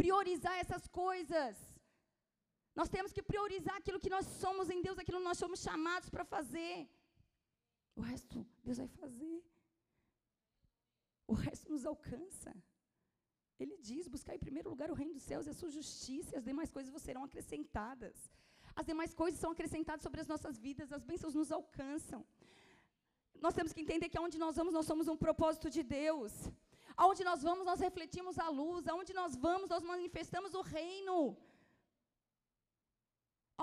[0.00, 1.56] priorizar essas coisas.
[2.74, 6.08] Nós temos que priorizar aquilo que nós somos em Deus, aquilo que nós somos chamados
[6.14, 6.76] para fazer.
[7.94, 9.36] O resto Deus vai fazer.
[11.32, 12.52] O resto nos alcança.
[13.62, 16.38] Ele diz: buscar em primeiro lugar o reino dos céus e a sua justiça, e
[16.38, 18.16] as demais coisas serão acrescentadas.
[18.80, 22.20] As demais coisas são acrescentadas sobre as nossas vidas, as bênçãos nos alcançam.
[23.44, 26.32] Nós temos que entender que aonde nós vamos, nós somos um propósito de Deus.
[27.02, 28.86] Aonde nós vamos, nós refletimos a luz.
[28.92, 31.18] Aonde nós vamos, nós manifestamos o reino.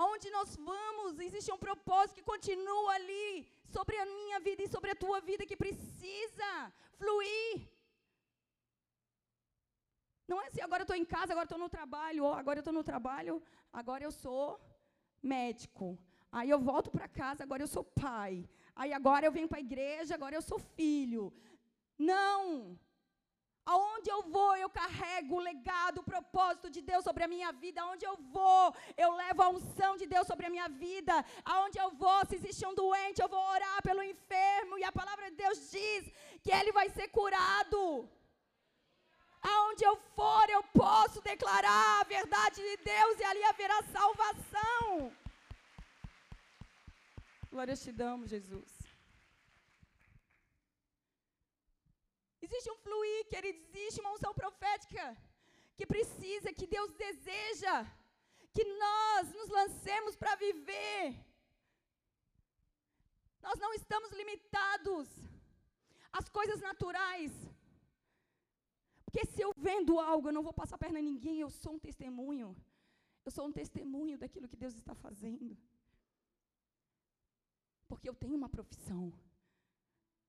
[0.02, 3.26] Aonde nós vamos, existe um propósito que continua ali
[3.74, 6.50] sobre a minha vida e sobre a tua vida que precisa
[6.98, 7.68] fluir.
[10.30, 12.64] Não é assim, agora eu estou em casa, agora estou no trabalho, ou agora eu
[12.64, 13.34] estou no trabalho,
[13.80, 14.44] agora eu sou
[15.22, 15.98] médico.
[16.30, 18.48] Aí eu volto para casa, agora eu sou pai.
[18.74, 21.32] Aí agora eu venho para a igreja, agora eu sou filho.
[21.98, 22.78] Não!
[23.64, 27.80] Aonde eu vou, eu carrego o legado, o propósito de Deus sobre a minha vida.
[27.80, 31.14] Aonde eu vou, eu levo a unção de Deus sobre a minha vida.
[31.44, 34.78] Aonde eu vou, se existe um doente, eu vou orar pelo enfermo.
[34.78, 38.08] E a palavra de Deus diz que ele vai ser curado.
[39.42, 45.12] Aonde eu for, eu posso declarar a verdade de Deus e ali haverá salvação.
[47.50, 48.70] Glória te damos, Jesus.
[52.40, 55.16] Existe um fluir, querido, existe uma unção profética
[55.76, 57.84] que precisa, que Deus deseja
[58.54, 61.16] que nós nos lancemos para viver.
[63.40, 65.08] Nós não estamos limitados
[66.12, 67.32] às coisas naturais.
[69.12, 71.74] Porque se eu vendo algo, eu não vou passar a perna a ninguém, eu sou
[71.74, 72.56] um testemunho.
[73.26, 75.54] Eu sou um testemunho daquilo que Deus está fazendo.
[77.86, 79.12] Porque eu tenho uma profissão.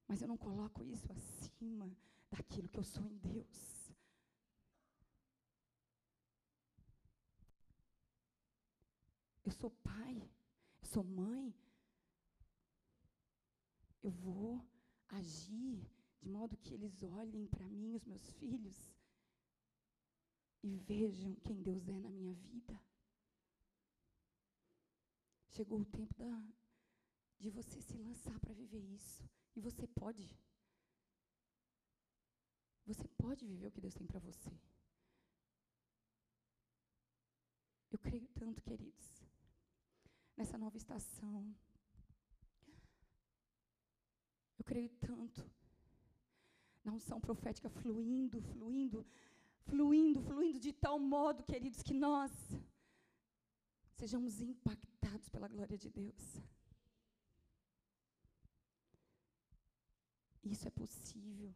[0.06, 1.90] Mas eu não coloco isso acima
[2.30, 3.90] daquilo que eu sou em Deus.
[9.46, 10.30] Eu sou pai,
[10.82, 11.54] eu sou mãe.
[14.02, 14.62] Eu vou
[15.08, 15.93] agir
[16.24, 18.90] de modo que eles olhem para mim, os meus filhos,
[20.62, 22.80] e vejam quem Deus é na minha vida.
[25.50, 26.48] Chegou o tempo da,
[27.38, 29.22] de você se lançar para viver isso.
[29.54, 30.34] E você pode.
[32.86, 34.50] Você pode viver o que Deus tem para você.
[37.90, 39.22] Eu creio tanto, queridos,
[40.38, 41.54] nessa nova estação.
[44.58, 45.44] Eu creio tanto
[46.84, 49.04] na unção profética fluindo, fluindo,
[49.66, 52.30] fluindo, fluindo de tal modo, queridos, que nós
[53.94, 56.42] sejamos impactados pela glória de Deus.
[60.42, 61.54] Isso é possível.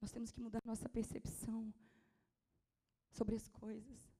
[0.00, 1.72] Nós temos que mudar nossa percepção
[3.10, 4.12] sobre as coisas.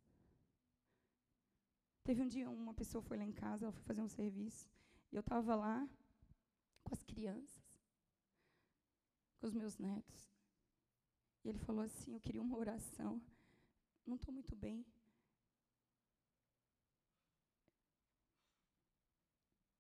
[2.03, 4.67] Teve um dia, uma pessoa foi lá em casa, ela foi fazer um serviço,
[5.13, 5.87] e eu estava lá
[6.83, 7.64] com as crianças
[9.47, 10.33] os meus netos.
[11.45, 13.21] E ele falou assim: Eu queria uma oração.
[14.07, 14.85] Não estou muito bem.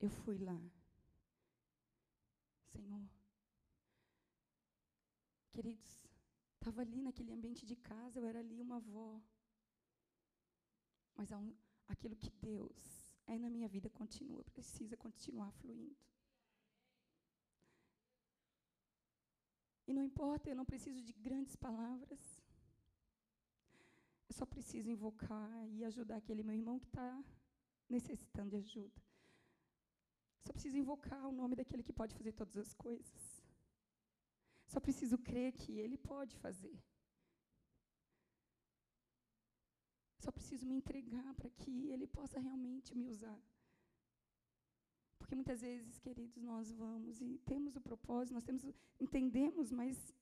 [0.00, 0.60] Eu fui lá.
[2.72, 3.08] Senhor.
[5.50, 6.02] Queridos,
[6.54, 9.20] estava ali naquele ambiente de casa, eu era ali uma avó.
[11.14, 11.30] Mas
[11.86, 15.96] aquilo que Deus é na minha vida continua, precisa continuar fluindo.
[19.86, 22.42] E não importa, eu não preciso de grandes palavras.
[24.28, 27.22] Eu só preciso invocar e ajudar aquele meu irmão que está
[27.88, 29.02] necessitando de ajuda.
[30.46, 33.44] Só preciso invocar o nome daquele que pode fazer todas as coisas.
[34.66, 36.76] Só preciso crer que Ele pode fazer.
[40.18, 43.38] Só preciso me entregar para que Ele possa realmente me usar.
[45.34, 48.64] Muitas vezes, queridos, nós vamos e temos o propósito, nós temos,
[49.00, 50.14] entendemos, mas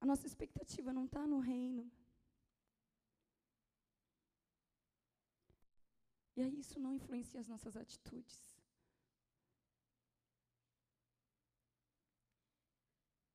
[0.00, 1.90] a nossa expectativa não está no reino.
[6.36, 8.38] E aí isso não influencia as nossas atitudes.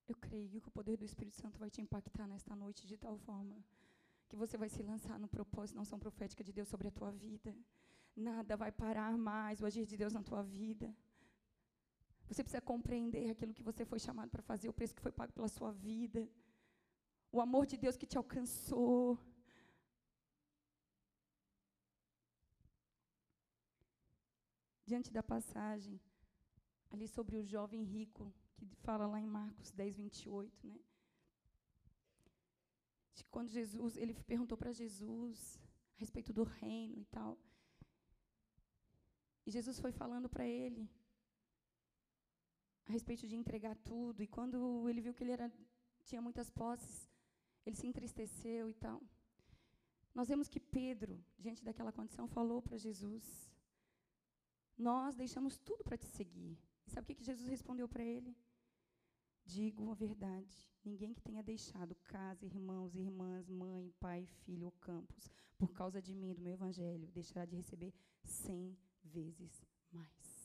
[0.08, 3.18] Eu creio que o poder do Espírito Santo vai te impactar nesta noite de tal
[3.18, 3.64] forma
[4.28, 7.12] que você vai se lançar no propósito, não são profética de Deus sobre a tua
[7.12, 7.56] vida.
[8.16, 10.96] Nada vai parar mais o agir de Deus na tua vida.
[12.28, 15.34] Você precisa compreender aquilo que você foi chamado para fazer, o preço que foi pago
[15.34, 16.28] pela sua vida.
[17.32, 19.20] O amor de Deus que te alcançou.
[24.86, 26.00] Diante da passagem,
[26.92, 30.80] ali sobre o jovem rico, que fala lá em Marcos 10, 28, né?
[33.16, 35.60] De quando Jesus, ele perguntou para Jesus
[35.96, 37.38] a respeito do reino e tal.
[39.46, 40.90] E Jesus foi falando para ele
[42.88, 44.22] a respeito de entregar tudo.
[44.24, 45.52] E quando ele viu que ele era,
[46.04, 47.10] tinha muitas posses,
[47.66, 49.02] ele se entristeceu e tal.
[50.14, 53.52] Nós vemos que Pedro, diante daquela condição, falou para Jesus:
[54.78, 56.58] Nós deixamos tudo para te seguir.
[56.86, 58.36] E sabe o que, que Jesus respondeu para ele?
[59.46, 65.30] Digo a verdade: ninguém que tenha deixado casa, irmãos, irmãs, mãe, pai, filho ou campos,
[65.58, 67.94] por causa de mim, do meu evangelho, deixará de receber
[68.24, 68.76] cem
[69.06, 70.36] vezes mais.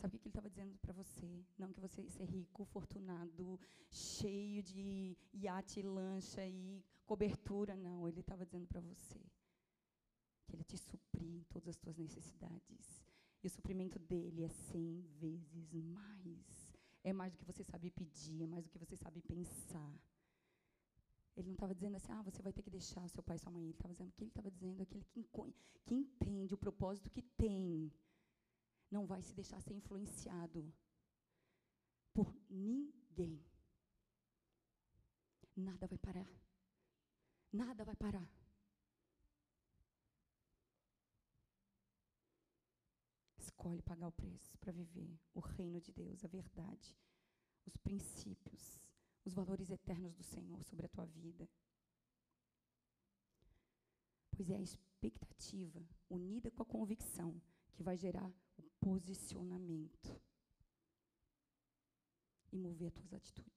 [0.00, 1.44] Sabe o que ele estava dizendo para você?
[1.58, 3.60] Não que você ser rico, fortunado,
[3.90, 7.76] cheio de iate, lancha e cobertura.
[7.76, 9.20] Não, ele estava dizendo para você
[10.46, 13.04] que ele te suprir em todas as suas necessidades.
[13.42, 16.70] E o suprimento dele é cem vezes mais.
[17.04, 19.94] É mais do que você sabe pedir, é mais do que você sabe pensar.
[21.36, 23.38] Ele não estava dizendo assim, ah, você vai ter que deixar o seu pai e
[23.38, 23.62] sua mãe.
[23.62, 25.24] Ele estava dizendo que ele estava dizendo, aquele que,
[25.84, 27.92] que entende o propósito que tem,
[28.90, 30.72] não vai se deixar ser influenciado
[32.12, 33.42] por ninguém.
[35.56, 36.28] Nada vai parar.
[37.52, 38.28] Nada vai parar.
[43.38, 46.96] Escolhe pagar o preço para viver o reino de Deus, a verdade,
[47.66, 48.80] os princípios,
[49.24, 51.48] os valores eternos do Senhor sobre a tua vida.
[54.30, 57.40] Pois é a expectativa unida com a convicção
[57.72, 60.20] que vai gerar o posicionamento
[62.52, 63.50] e mover as tuas atitudes.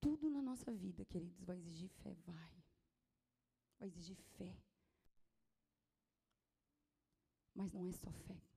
[0.00, 2.64] Tudo na nossa vida, queridos, vai exigir fé, vai.
[3.78, 4.56] Vai exigir fé.
[7.54, 8.51] Mas não é só fé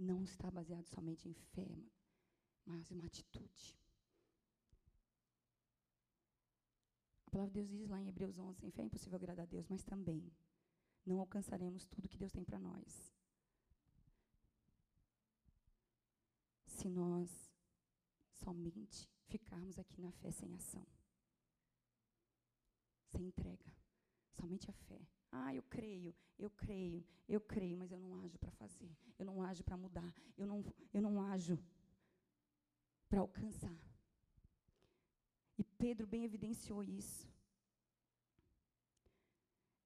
[0.00, 1.68] não está baseado somente em fé,
[2.64, 3.78] mas em uma atitude.
[7.26, 9.48] A palavra de Deus diz lá em Hebreus 11: sem fé é impossível agradar a
[9.48, 10.32] Deus, mas também
[11.04, 13.14] não alcançaremos tudo que Deus tem para nós.
[16.66, 17.52] Se nós
[18.32, 20.86] somente ficarmos aqui na fé sem ação,
[23.10, 23.76] sem entrega,
[24.32, 25.19] somente a fé.
[25.32, 29.42] Ah, eu creio, eu creio, eu creio, mas eu não ajo para fazer, eu não
[29.42, 31.58] ajo para mudar, eu não, eu não ajo
[33.08, 33.78] para alcançar.
[35.56, 37.28] E Pedro bem evidenciou isso.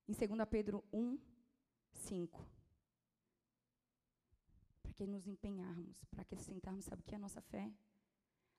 [0.09, 1.19] Em 2 Pedro 1,
[1.93, 2.47] 5.
[4.83, 7.73] Para que nos empenharmos, para acrescentarmos, sabe o que é a nossa fé?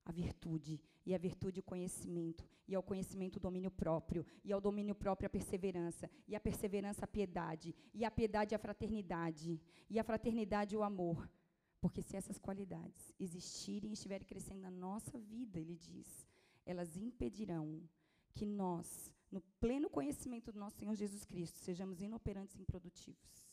[0.06, 4.62] A virtude, e a virtude o conhecimento, e ao conhecimento o domínio próprio, e ao
[4.62, 10.00] domínio próprio a perseverança, e a perseverança a piedade, e a piedade a fraternidade, e
[10.00, 11.30] a fraternidade o amor.
[11.82, 16.28] Porque se essas qualidades existirem e estiverem crescendo na nossa vida, ele diz,
[16.66, 17.82] elas impedirão
[18.34, 23.45] que nós, no pleno conhecimento do nosso Senhor Jesus Cristo, sejamos inoperantes e improdutivos.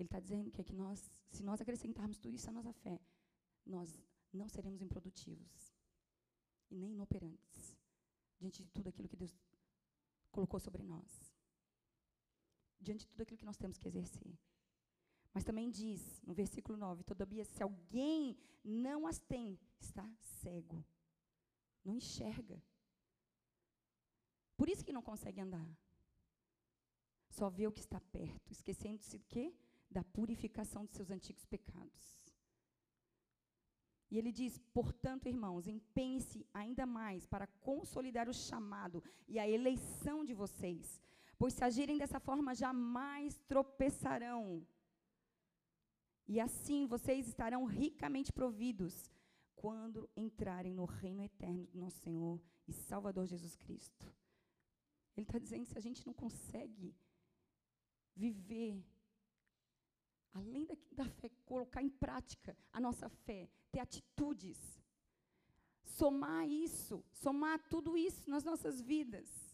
[0.00, 2.98] Ele está dizendo que, é que nós, se nós acrescentarmos tudo isso à nossa fé,
[3.66, 5.74] nós não seremos improdutivos
[6.70, 7.76] e nem inoperantes
[8.38, 9.36] diante de tudo aquilo que Deus
[10.30, 11.34] colocou sobre nós.
[12.80, 14.38] Diante de tudo aquilo que nós temos que exercer.
[15.34, 20.82] Mas também diz, no versículo 9: Todavia, se alguém não as tem, está cego,
[21.84, 22.62] não enxerga.
[24.56, 25.68] Por isso que não consegue andar.
[27.28, 29.54] Só vê o que está perto, esquecendo-se do quê?
[29.90, 32.20] Da purificação de seus antigos pecados.
[34.10, 40.24] E ele diz: portanto, irmãos, empenhe-se ainda mais para consolidar o chamado e a eleição
[40.24, 41.00] de vocês.
[41.38, 44.66] pois se agirem dessa forma, jamais tropeçarão.
[46.32, 49.10] E assim vocês estarão ricamente providos
[49.56, 54.04] quando entrarem no reino eterno do nosso Senhor e Salvador Jesus Cristo.
[55.16, 56.94] Ele está dizendo se a gente não consegue
[58.14, 58.84] viver,
[60.32, 64.58] além da, da fé, colocar em prática a nossa fé, ter atitudes,
[65.84, 69.50] somar isso, somar tudo isso nas nossas vidas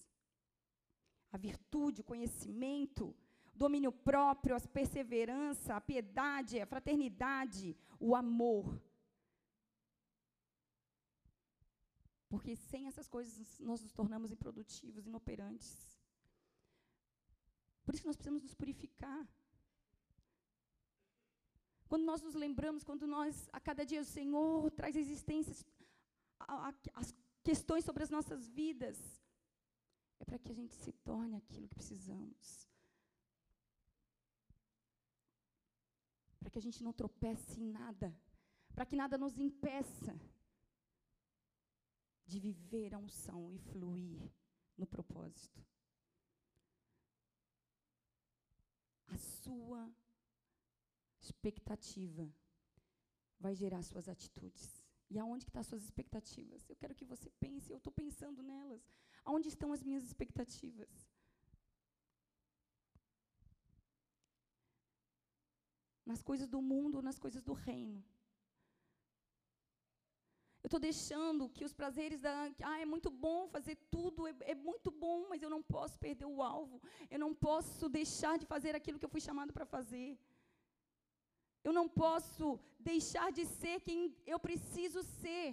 [1.37, 3.15] a virtude, o conhecimento,
[3.55, 8.81] domínio próprio, a perseverança, a piedade, a fraternidade, o amor.
[12.29, 15.71] Porque sem essas coisas nós nos tornamos improdutivos, inoperantes.
[17.85, 19.23] Por isso nós precisamos nos purificar.
[21.89, 25.65] Quando nós nos lembramos, quando nós, a cada dia, o Senhor traz existências,
[26.95, 28.99] as questões sobre as nossas vidas,
[30.19, 32.69] é para que a gente se torne aquilo que precisamos.
[36.41, 38.15] Para que a gente não tropece em nada.
[38.75, 40.19] Para que nada nos impeça
[42.27, 44.33] de viver a unção e fluir
[44.77, 45.65] no propósito.
[49.07, 49.89] A sua
[51.27, 52.25] expectativa
[53.45, 54.65] vai gerar suas atitudes.
[55.13, 56.69] E aonde que estão tá as suas expectativas?
[56.69, 58.83] Eu quero que você pense, eu estou pensando nelas.
[59.25, 60.91] Aonde estão as minhas expectativas?
[66.05, 68.05] Nas coisas do mundo ou nas coisas do reino?
[70.67, 72.35] Eu estou deixando que os prazeres da.
[72.71, 76.27] Ah, é muito bom fazer tudo, é, é, muito bom, mas eu não posso perder
[76.27, 76.83] o alvo.
[77.09, 80.19] Eu não posso deixar de fazer aquilo que eu fui chamado para fazer.
[81.67, 82.47] Eu não posso
[82.79, 84.01] deixar de ser quem
[84.33, 85.49] eu preciso ser.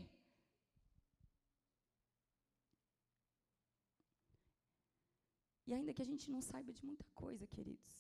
[5.66, 7.95] E ainda que a gente não saiba de muita coisa, queridos,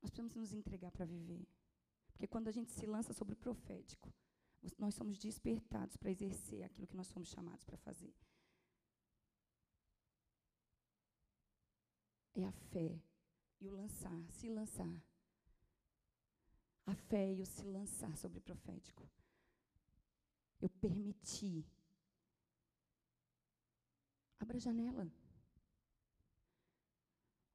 [0.00, 1.44] nós precisamos nos entregar para viver.
[2.12, 4.08] Porque quando a gente se lança sobre o profético,
[4.78, 8.14] nós somos despertados para exercer aquilo que nós somos chamados para fazer.
[12.34, 13.02] É a fé
[13.60, 15.11] e o lançar, se lançar
[16.86, 19.08] a fé e o se lançar sobre o profético.
[20.60, 21.64] Eu permiti.
[24.38, 25.10] Abra a janela.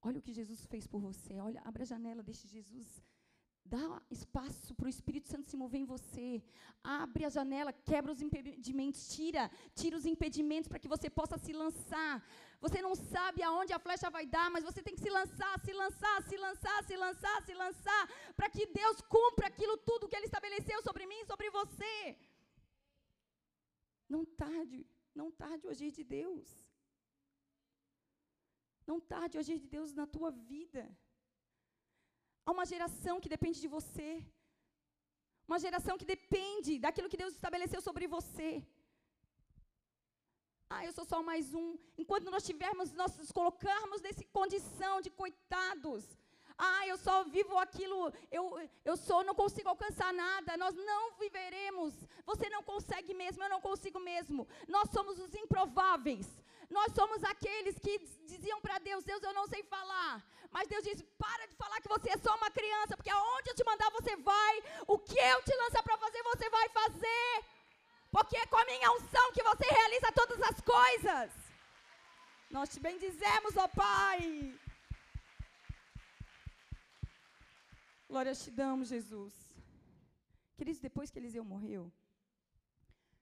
[0.01, 1.39] Olha o que Jesus fez por você.
[1.39, 3.01] Olha, abra a janela, deixe Jesus
[3.69, 6.41] Dá espaço para o Espírito Santo se mover em você.
[6.81, 11.51] Abre a janela, quebra os impedimentos, tira, tira os impedimentos para que você possa se
[11.51, 12.23] lançar.
[12.63, 15.73] Você não sabe aonde a flecha vai dar, mas você tem que se lançar, se
[15.81, 18.03] lançar, se lançar, se lançar, se lançar,
[18.37, 21.93] para que Deus cumpra aquilo tudo que Ele estabeleceu sobre mim e sobre você.
[24.13, 24.79] Não tarde,
[25.19, 26.47] não tarde o agir de Deus.
[28.89, 30.83] Não tarde o agir de Deus na tua vida.
[32.45, 34.09] Há uma geração que depende de você.
[35.49, 38.49] Uma geração que depende daquilo que Deus estabeleceu sobre você.
[40.69, 41.77] Ah, eu sou só mais um.
[41.97, 46.03] Enquanto nós tivermos, nós nos colocarmos nessa condição de coitados.
[46.57, 48.43] Ah, eu só vivo aquilo, eu,
[48.83, 50.57] eu só não consigo alcançar nada.
[50.57, 51.93] Nós não viveremos.
[52.25, 54.47] Você não consegue mesmo, eu não consigo mesmo.
[54.67, 56.27] Nós somos os improváveis.
[56.69, 60.25] Nós somos aqueles que diziam para Deus: Deus, eu não sei falar.
[60.51, 63.55] Mas Deus diz: para de falar que você é só uma criança, porque aonde eu
[63.55, 67.56] te mandar você vai, o que eu te lançar para fazer, você vai fazer.
[68.11, 71.31] Porque é com a minha unção que você realiza todas as coisas.
[72.49, 74.57] Nós te bendizemos, ó Pai.
[78.09, 79.33] Glória te damos, Jesus.
[80.55, 81.91] Queridos, depois que Eliseu morreu,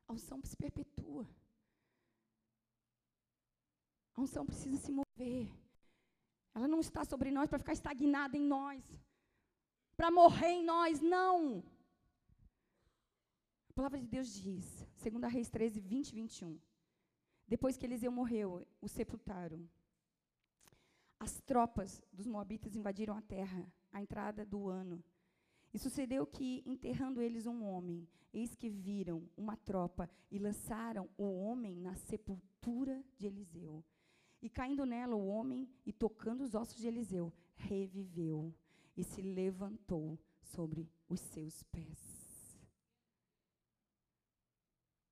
[0.07, 1.27] a unção se perpetua.
[4.15, 5.49] A unção precisa se mover.
[6.53, 8.81] Ela não está sobre nós para ficar estagnada em nós,
[9.97, 11.63] para morrer em nós, não.
[13.75, 16.57] A palavra de Deus diz, 2 Reis 13, 20 e 21.
[17.45, 19.69] Depois que Eliseu morreu, o sepultaram.
[21.19, 25.03] As tropas dos Moabitas invadiram a terra, a entrada do ano.
[25.73, 31.25] E sucedeu que, enterrando eles um homem, eis que viram uma tropa e lançaram o
[31.25, 33.83] homem na sepultura de Eliseu.
[34.41, 38.55] E caindo nela o homem, e tocando os ossos de Eliseu, reviveu
[38.95, 42.14] e se levantou sobre os seus pés.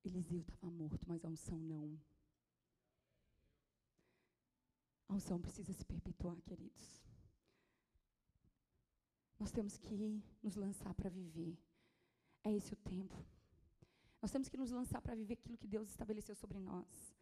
[0.04, 1.98] Eliseu estava morto, mas a unção não.
[5.08, 7.02] A unção precisa se perpetuar, queridos.
[9.38, 11.58] Nós temos que nos lançar para viver.
[12.42, 13.24] É esse o tempo.
[14.20, 17.14] Nós temos que nos lançar para viver aquilo que Deus estabeleceu sobre nós.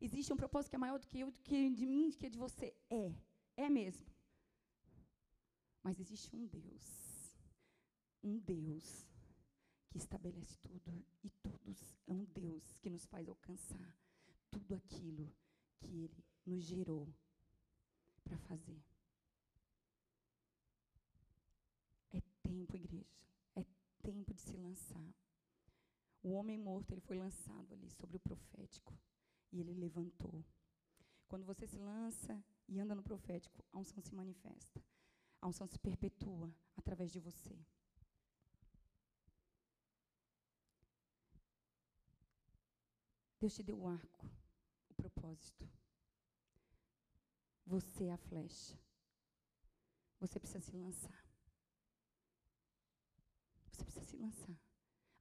[0.00, 2.30] Existe um propósito que é maior do que eu, do que de mim, do que
[2.30, 2.74] de você.
[2.88, 3.12] É,
[3.56, 4.06] é mesmo.
[5.82, 7.36] Mas existe um Deus,
[8.22, 9.08] um Deus
[9.90, 13.96] que estabelece tudo e todos é um Deus que nos faz alcançar
[14.50, 15.32] tudo aquilo
[15.80, 17.08] que Ele nos gerou
[18.24, 18.82] para fazer.
[22.10, 23.06] É tempo, igreja.
[23.54, 23.64] É
[24.02, 25.14] tempo de se lançar.
[26.22, 28.92] O homem morto, ele foi lançado ali sobre o profético
[29.52, 30.44] e ele levantou.
[31.28, 34.82] Quando você se lança e anda no profético, a unção se manifesta.
[35.40, 37.56] A unção se perpetua através de você.
[43.40, 44.26] Deus te deu o arco,
[44.90, 45.64] o propósito.
[47.66, 48.76] Você é a flecha.
[50.20, 51.24] Você precisa se lançar.
[53.70, 54.58] Você precisa se lançar.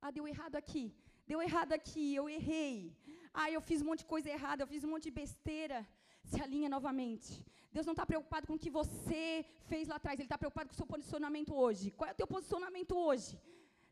[0.02, 0.86] Ah, deu errado aqui.
[1.28, 2.16] Deu errado aqui.
[2.16, 2.96] Eu errei.
[3.34, 4.64] Ah, eu fiz um monte de coisa errada.
[4.64, 5.88] Eu fiz um monte de besteira.
[6.24, 7.46] Se alinha novamente.
[7.72, 10.18] Deus não está preocupado com o que você fez lá atrás.
[10.18, 11.92] Ele está preocupado com o seu posicionamento hoje.
[11.92, 13.40] Qual é o teu posicionamento hoje?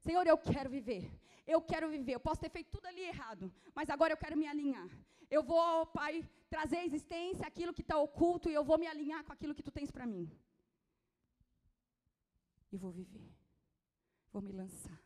[0.06, 1.04] Senhor, eu quero viver.
[1.54, 2.14] Eu quero viver.
[2.16, 4.90] Eu posso ter feito tudo ali errado, mas agora eu quero me alinhar.
[5.30, 6.14] Eu vou, Pai,
[6.50, 9.64] trazer à existência aquilo que está oculto e eu vou me alinhar com aquilo que
[9.64, 10.26] tu tens para mim.
[12.72, 13.30] E vou viver.
[14.32, 15.02] Vou me lançar.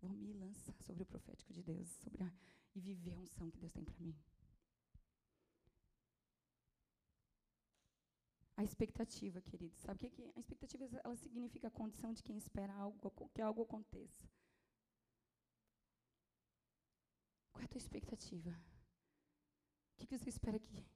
[0.00, 2.32] Vou me lançar sobre o profético de Deus, sobre a,
[2.74, 4.16] e viver a unção que Deus tem para mim.
[8.62, 12.36] A expectativa, queridos, sabe o que, que a expectativa ela significa a condição de quem
[12.36, 14.24] espera algo, que algo aconteça.
[17.50, 18.50] Qual é a tua expectativa?
[19.98, 20.86] O que, você espera que,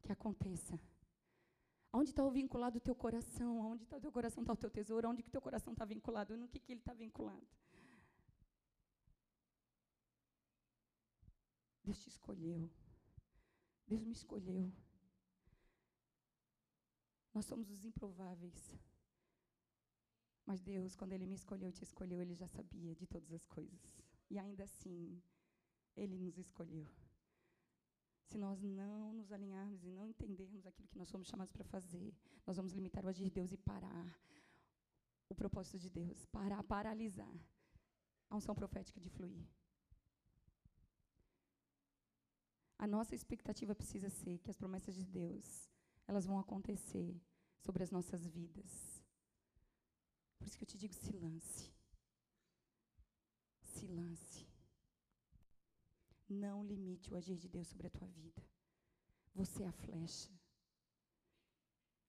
[0.00, 0.80] que aconteça?
[1.92, 3.58] Onde está vinculado o teu coração?
[3.72, 4.44] Onde está o teu coração?
[4.44, 5.08] Está o teu tesouro?
[5.08, 6.36] Onde que o teu coração está vinculado?
[6.36, 7.48] No que, que ele está vinculado?
[11.82, 12.70] Deus te escolheu.
[13.88, 14.72] Deus me escolheu.
[17.38, 18.76] Nós somos os improváveis.
[20.44, 23.96] Mas Deus, quando Ele me escolheu, te escolheu, Ele já sabia de todas as coisas.
[24.28, 25.22] E ainda assim,
[25.94, 26.84] Ele nos escolheu.
[28.24, 32.12] Se nós não nos alinharmos e não entendermos aquilo que nós somos chamados para fazer,
[32.44, 34.20] nós vamos limitar o agir de Deus e parar
[35.28, 37.38] o propósito de Deus, parar, paralisar
[38.28, 39.46] a unção profética de fluir.
[42.76, 45.68] A nossa expectativa precisa ser que as promessas de Deus
[46.08, 47.14] elas vão acontecer
[47.58, 49.04] sobre as nossas vidas.
[50.38, 51.70] Por isso que eu te digo: se lance.
[53.60, 54.48] Se lance.
[56.28, 58.42] Não limite o agir de Deus sobre a tua vida.
[59.34, 60.30] Você é a flecha.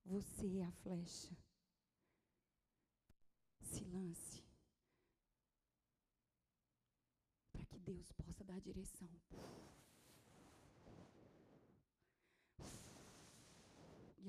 [0.06, 1.38] Você é a flecha.
[3.62, 4.43] Se lance.
[7.52, 9.10] Para que Deus possa dar direção.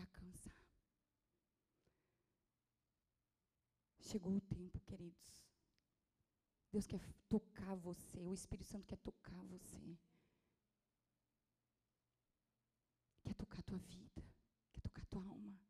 [0.00, 0.56] E a cansar.
[4.00, 5.44] Chegou o tempo, queridos.
[6.72, 9.98] Deus quer tocar você, o Espírito Santo quer tocar você.
[13.22, 14.22] Quer tocar a tua vida,
[14.72, 15.60] quer tocar a tua alma.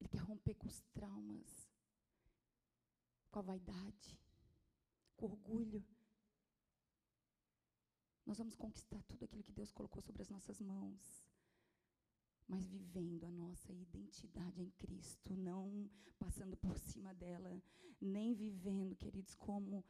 [0.00, 1.70] Ele quer romper com os traumas,
[3.30, 4.18] com a vaidade,
[5.16, 5.93] com o orgulho.
[8.26, 11.24] Nós vamos conquistar tudo aquilo que Deus colocou sobre as nossas mãos.
[12.46, 17.62] Mas vivendo a nossa identidade em Cristo, não passando por cima dela,
[18.00, 19.84] nem vivendo, queridos, como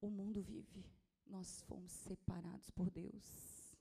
[0.00, 0.84] o mundo vive.
[1.26, 3.74] Nós fomos separados por Deus.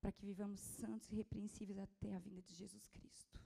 [0.00, 3.40] Para que vivamos santos e repreensíveis até a vinda de Jesus Cristo.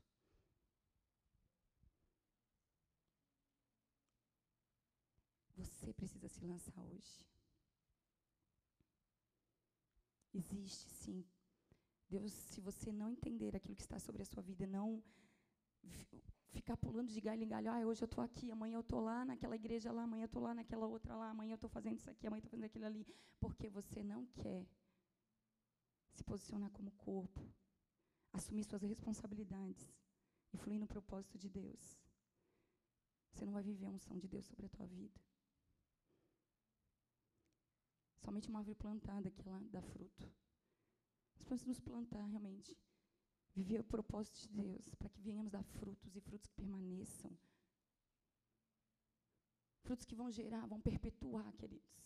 [5.56, 7.24] Você precisa se lançar hoje.
[10.32, 11.24] Existe sim.
[12.08, 15.02] Deus, se você não entender aquilo que está sobre a sua vida, não
[16.48, 19.24] ficar pulando de galho em galho, ah, hoje eu estou aqui, amanhã eu estou lá
[19.24, 22.10] naquela igreja lá, amanhã eu estou lá naquela outra lá, amanhã eu estou fazendo isso
[22.10, 23.06] aqui, amanhã eu estou fazendo aquilo ali,
[23.38, 24.66] porque você não quer
[26.12, 27.40] se posicionar como corpo,
[28.32, 29.94] assumir suas responsabilidades
[30.52, 31.98] e fluir no propósito de Deus.
[33.32, 35.20] Você não vai viver a unção de Deus sobre a tua vida.
[38.20, 40.30] Somente uma árvore plantada que ela dá fruto.
[41.34, 42.76] Nós precisamos plantar realmente.
[43.54, 47.36] Viver o propósito de Deus, para que venhamos dar frutos e frutos que permaneçam.
[49.82, 52.00] Frutos que vão gerar, vão perpetuar, queridos.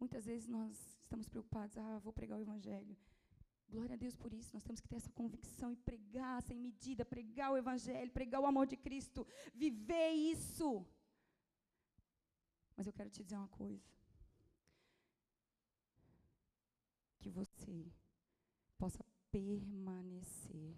[0.00, 2.96] Muitas vezes nós estamos preocupados, ah, vou pregar o Evangelho.
[3.70, 4.52] Glória a Deus por isso.
[4.52, 8.46] Nós temos que ter essa convicção e pregar sem medida, pregar o Evangelho, pregar o
[8.46, 10.84] amor de Cristo, viver isso.
[12.76, 13.88] Mas eu quero te dizer uma coisa.
[17.20, 17.92] Que você
[18.76, 20.76] possa permanecer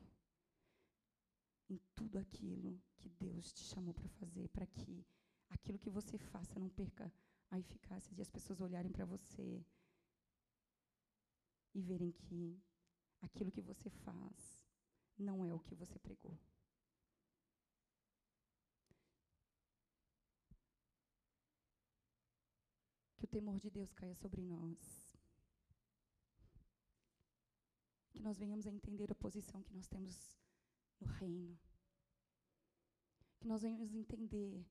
[1.71, 5.07] em tudo aquilo que Deus te chamou para fazer, para que
[5.49, 7.11] aquilo que você faça não perca
[7.51, 9.65] a eficácia de as pessoas olharem para você
[11.75, 12.61] e verem que
[13.23, 14.61] aquilo que você faz
[15.19, 16.39] não é o que você pregou.
[23.17, 25.09] Que o temor de Deus caia sobre nós.
[28.13, 30.39] Que nós venhamos a entender a posição que nós temos
[31.01, 31.59] no reino.
[33.39, 34.67] Que nós venhamos entender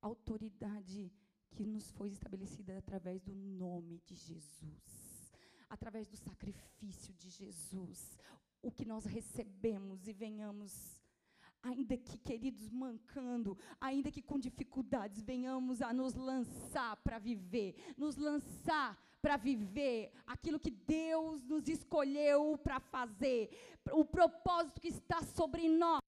[0.00, 1.12] a autoridade
[1.50, 5.01] que nos foi estabelecida através do nome de Jesus,
[5.74, 8.18] através do sacrifício de Jesus,
[8.60, 10.70] o que nós recebemos e venhamos
[11.62, 18.16] ainda que, queridos, mancando, ainda que com dificuldades, venhamos a nos lançar para viver, nos
[18.16, 18.90] lançar
[19.22, 23.48] para viver aquilo que Deus nos escolheu para fazer,
[23.92, 26.02] o propósito que está sobre nós.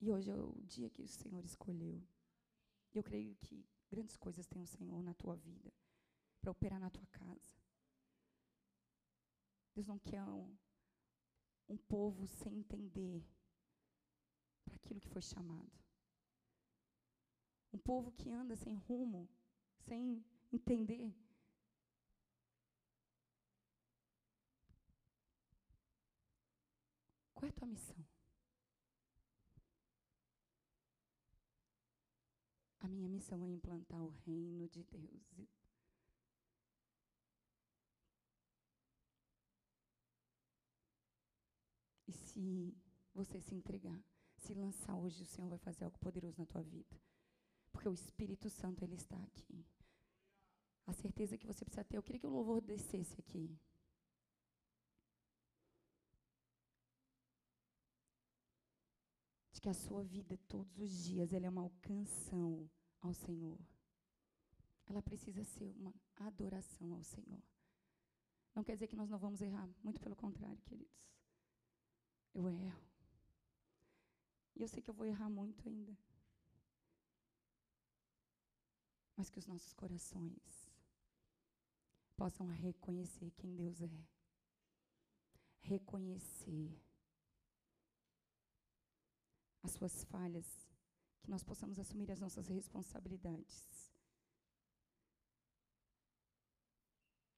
[0.00, 2.00] E hoje é o dia que o Senhor escolheu.
[2.94, 5.72] Eu creio que grandes coisas tem o Senhor na tua vida,
[6.40, 7.54] para operar na tua casa.
[9.72, 10.56] Deus não quer um,
[11.68, 13.24] um povo sem entender
[14.64, 15.72] para aquilo que foi chamado.
[17.72, 19.28] Um povo que anda sem rumo,
[19.86, 21.14] sem entender.
[27.32, 28.13] Qual é a tua missão?
[32.94, 35.48] Minha missão é implantar o reino de Deus
[42.34, 42.76] se
[43.14, 44.02] você se entregar,
[44.38, 47.00] se lançar hoje, o Senhor vai fazer algo poderoso na tua vida.
[47.70, 49.64] Porque o Espírito Santo, ele está aqui.
[50.86, 51.96] A certeza que você precisa ter.
[51.96, 53.56] Eu queria que o louvor descesse aqui.
[59.52, 62.68] De que a sua vida, todos os dias, ela é uma alcanção
[63.04, 63.58] ao Senhor.
[64.86, 67.42] Ela precisa ser uma adoração ao Senhor.
[68.54, 71.12] Não quer dizer que nós não vamos errar, muito pelo contrário, queridos.
[72.32, 72.82] Eu erro.
[74.56, 75.96] E eu sei que eu vou errar muito ainda.
[79.16, 80.70] Mas que os nossos corações
[82.16, 84.06] possam reconhecer quem Deus é.
[85.62, 86.80] Reconhecer
[89.62, 90.63] as suas falhas,
[91.24, 93.90] que nós possamos assumir as nossas responsabilidades.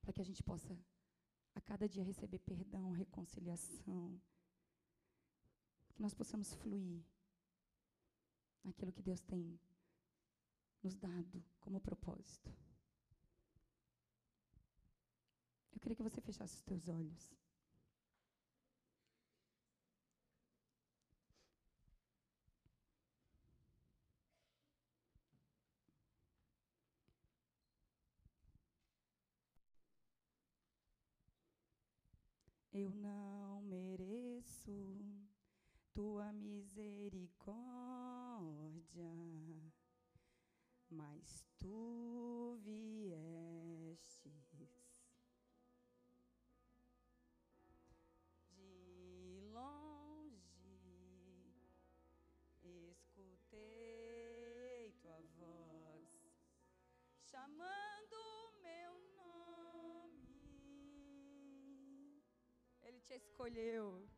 [0.02, 0.76] Para que a gente possa,
[1.54, 4.20] a cada dia, receber perdão, reconciliação
[5.94, 7.00] que nós possamos fluir
[8.64, 9.58] naquilo que Deus tem
[10.82, 12.52] nos dado como propósito.
[15.72, 17.32] Eu queria que você fechasse os teus olhos.
[32.78, 35.00] Eu não mereço
[35.94, 37.32] tua misericórdia,
[40.90, 43.25] mas tu viestes
[63.06, 64.15] te escolheu.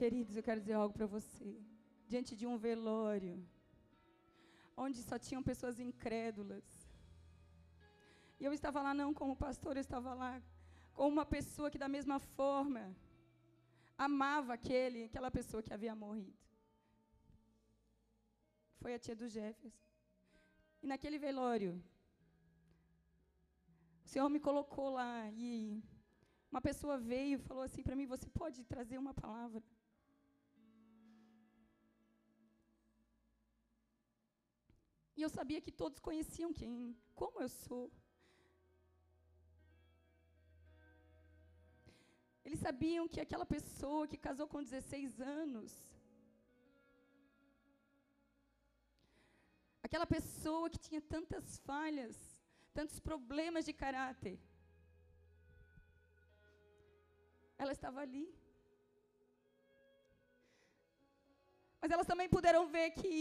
[0.00, 1.48] Queridos, eu quero dizer algo para você.
[2.10, 3.34] Diante de um velório,
[4.76, 6.66] onde só tinham pessoas incrédulas.
[8.38, 10.32] E eu estava lá não como pastor, eu estava lá
[10.94, 12.82] como uma pessoa que da mesma forma
[14.06, 16.38] amava aquele, aquela pessoa que havia morrido.
[18.80, 19.82] Foi a tia do Jefferson.
[20.80, 21.72] E naquele velório,
[24.04, 25.82] o Senhor me colocou lá e
[26.52, 29.60] uma pessoa veio e falou assim para mim: Você pode trazer uma palavra?
[35.18, 36.72] E eu sabia que todos conheciam quem,
[37.20, 37.84] como eu sou.
[42.44, 45.72] Eles sabiam que aquela pessoa que casou com 16 anos,
[49.88, 52.16] aquela pessoa que tinha tantas falhas,
[52.78, 54.38] tantos problemas de caráter,
[57.62, 58.26] ela estava ali.
[61.82, 63.14] Mas elas também puderam ver que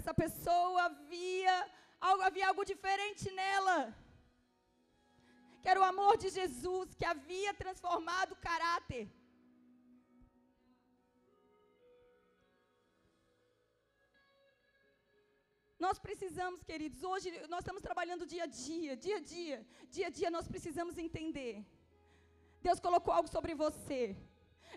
[0.00, 1.54] essa pessoa havia
[2.08, 3.78] algo, havia algo diferente nela.
[5.60, 9.04] Que era o amor de Jesus que havia transformado o caráter.
[15.84, 19.58] Nós precisamos, queridos, hoje nós estamos trabalhando dia a dia, dia a dia,
[19.96, 21.52] dia a dia nós precisamos entender.
[22.66, 24.00] Deus colocou algo sobre você.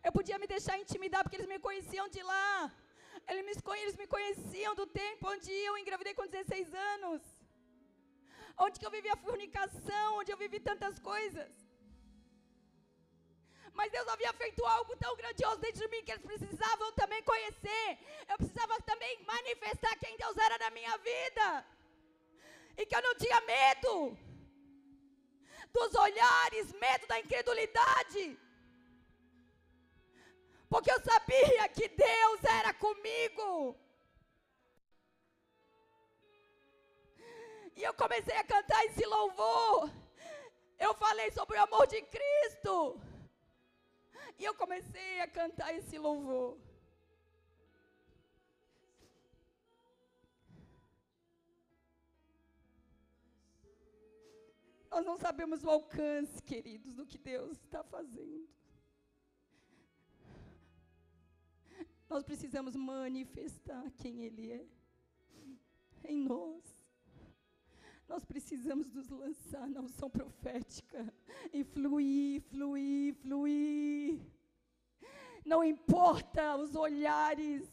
[0.05, 2.47] Eu podia me deixar intimidar porque eles me conheciam de lá.
[3.27, 7.21] Eles me, conheciam do tempo onde eu engravidei com 16 anos.
[8.57, 11.51] Onde que eu vivi a fornicação, onde eu vivi tantas coisas.
[13.73, 17.87] Mas Deus havia feito algo tão grandioso dentro de mim que eles precisavam também conhecer.
[18.29, 21.65] Eu precisava também manifestar quem Deus era na minha vida.
[22.77, 24.17] E que eu não tinha medo
[25.71, 28.37] dos olhares, medo da incredulidade.
[30.71, 33.77] Porque eu sabia que Deus era comigo.
[37.75, 39.91] E eu comecei a cantar esse louvor.
[40.79, 43.01] Eu falei sobre o amor de Cristo.
[44.39, 46.57] E eu comecei a cantar esse louvor.
[54.89, 58.60] Nós não sabemos o alcance, queridos, do que Deus está fazendo.
[62.11, 64.65] Nós precisamos manifestar quem Ele é
[66.03, 66.61] em nós.
[68.05, 71.01] Nós precisamos nos lançar na unção profética
[71.53, 74.19] e fluir, fluir, fluir.
[75.45, 77.63] Não importa os olhares,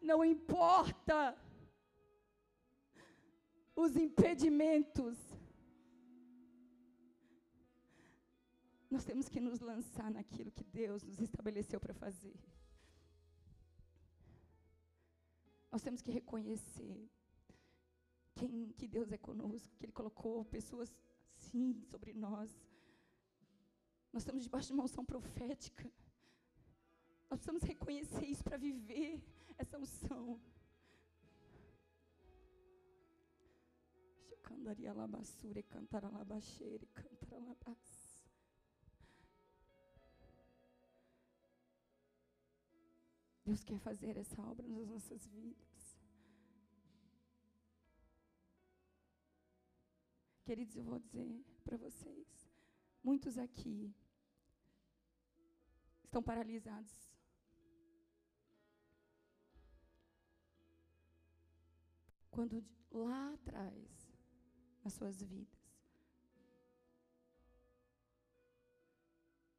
[0.00, 1.36] não importa
[3.74, 5.18] os impedimentos.
[8.88, 12.36] Nós temos que nos lançar naquilo que Deus nos estabeleceu para fazer.
[15.70, 17.08] Nós temos que reconhecer
[18.34, 20.94] quem que Deus é conosco, que Ele colocou pessoas
[21.34, 22.50] sim sobre nós.
[24.12, 25.90] Nós estamos debaixo de uma unção profética.
[27.28, 29.22] Nós precisamos reconhecer isso para viver
[29.58, 30.40] essa unção.
[34.42, 36.86] Candaria labassure, cantar alabaxere,
[43.46, 45.96] Deus quer fazer essa obra nas nossas vidas.
[50.44, 52.50] Queridos, eu vou dizer para vocês:
[53.04, 53.94] muitos aqui
[56.02, 56.92] estão paralisados.
[62.32, 64.12] Quando lá atrás,
[64.82, 65.56] nas suas vidas,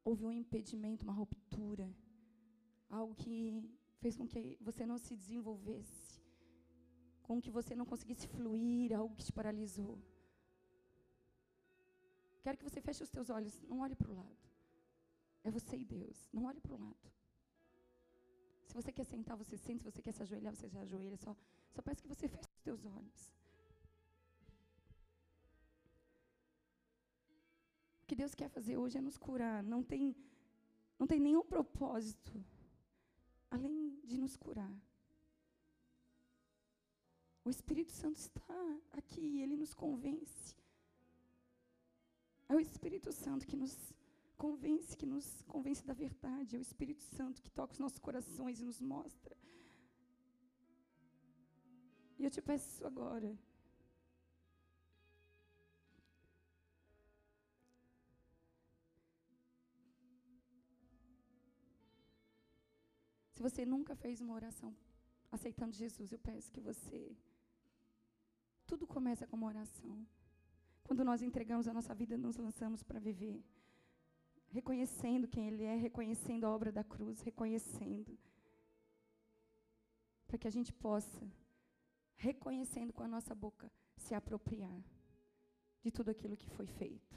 [0.03, 1.89] houve um impedimento, uma ruptura,
[2.89, 6.21] algo que fez com que você não se desenvolvesse,
[7.23, 9.97] com que você não conseguisse fluir, algo que te paralisou.
[12.43, 14.37] Quero que você feche os teus olhos, não olhe para o lado.
[15.43, 17.11] É você e Deus, não olhe para o lado.
[18.67, 19.83] Se você quer sentar, você senta.
[19.83, 21.17] Se você quer se ajoelhar, você se ajoelha.
[21.17, 21.35] Só,
[21.71, 23.33] só peço que você feche os teus olhos.
[28.03, 29.63] O que Deus quer fazer hoje é nos curar.
[29.63, 30.15] Não tem,
[30.99, 32.33] não tem nenhum propósito
[33.49, 34.75] além de nos curar.
[37.43, 40.55] O Espírito Santo está aqui, ele nos convence.
[42.49, 43.93] É o Espírito Santo que nos
[44.37, 46.55] convence, que nos convence da verdade.
[46.55, 49.35] É o Espírito Santo que toca os nossos corações e nos mostra.
[52.19, 53.37] E eu te peço agora,
[63.38, 64.75] Se você nunca fez uma oração
[65.31, 67.15] aceitando Jesus, eu peço que você.
[68.65, 69.95] Tudo começa com uma oração.
[70.83, 73.45] Quando nós entregamos a nossa vida, nos lançamos para viver.
[74.49, 78.17] Reconhecendo quem Ele é, reconhecendo a obra da cruz, reconhecendo.
[80.25, 81.31] Para que a gente possa,
[82.15, 84.83] reconhecendo com a nossa boca, se apropriar
[85.83, 87.15] de tudo aquilo que foi feito,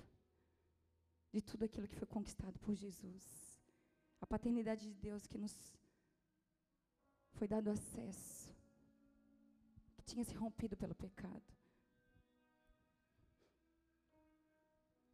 [1.33, 3.25] de tudo aquilo que foi conquistado por Jesus.
[4.21, 5.80] A paternidade de Deus que nos
[7.33, 8.55] foi dado acesso,
[9.97, 11.43] que tinha se rompido pelo pecado.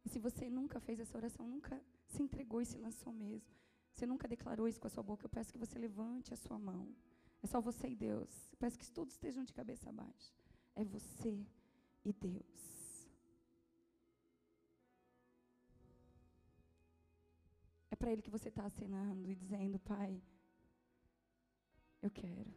[0.05, 3.53] E se você nunca fez essa oração, nunca se entregou e se lançou mesmo,
[3.91, 6.57] você nunca declarou isso com a sua boca, eu peço que você levante a sua
[6.57, 6.95] mão.
[7.41, 8.51] É só você e Deus.
[8.51, 10.33] Eu peço que todos estejam de cabeça baixa.
[10.75, 11.45] É você
[12.05, 13.09] e Deus.
[17.89, 20.21] É para Ele que você está acenando e dizendo, Pai,
[22.07, 22.53] eu quero.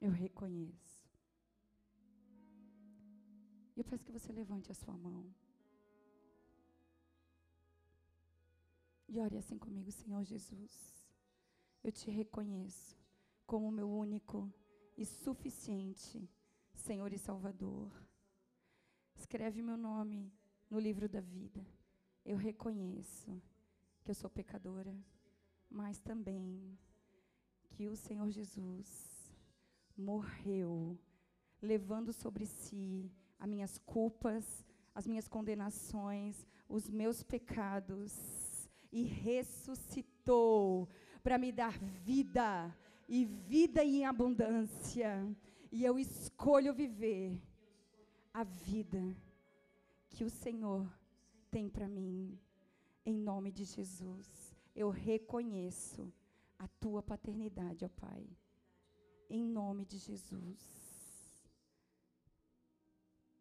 [0.00, 0.98] Eu reconheço.
[3.76, 5.22] Eu peço que você levante a sua mão.
[9.08, 10.74] E ore assim comigo, Senhor Jesus.
[11.84, 12.96] Eu te reconheço
[13.46, 14.52] como meu único
[14.96, 16.28] e suficiente
[16.74, 17.90] Senhor e Salvador.
[19.14, 20.32] Escreve meu nome
[20.70, 21.66] no livro da vida.
[22.24, 23.42] Eu reconheço
[24.02, 24.94] que eu sou pecadora
[25.70, 26.76] mas também
[27.70, 29.32] que o Senhor Jesus
[29.96, 30.98] morreu,
[31.62, 40.88] levando sobre si as minhas culpas, as minhas condenações, os meus pecados, e ressuscitou
[41.22, 42.76] para me dar vida,
[43.08, 45.24] e vida em abundância.
[45.70, 47.40] E eu escolho viver
[48.34, 49.16] a vida
[50.08, 50.90] que o Senhor
[51.50, 52.36] tem para mim,
[53.06, 56.12] em nome de Jesus eu reconheço
[56.58, 58.26] a tua paternidade, ó Pai.
[59.28, 60.79] Em nome de Jesus.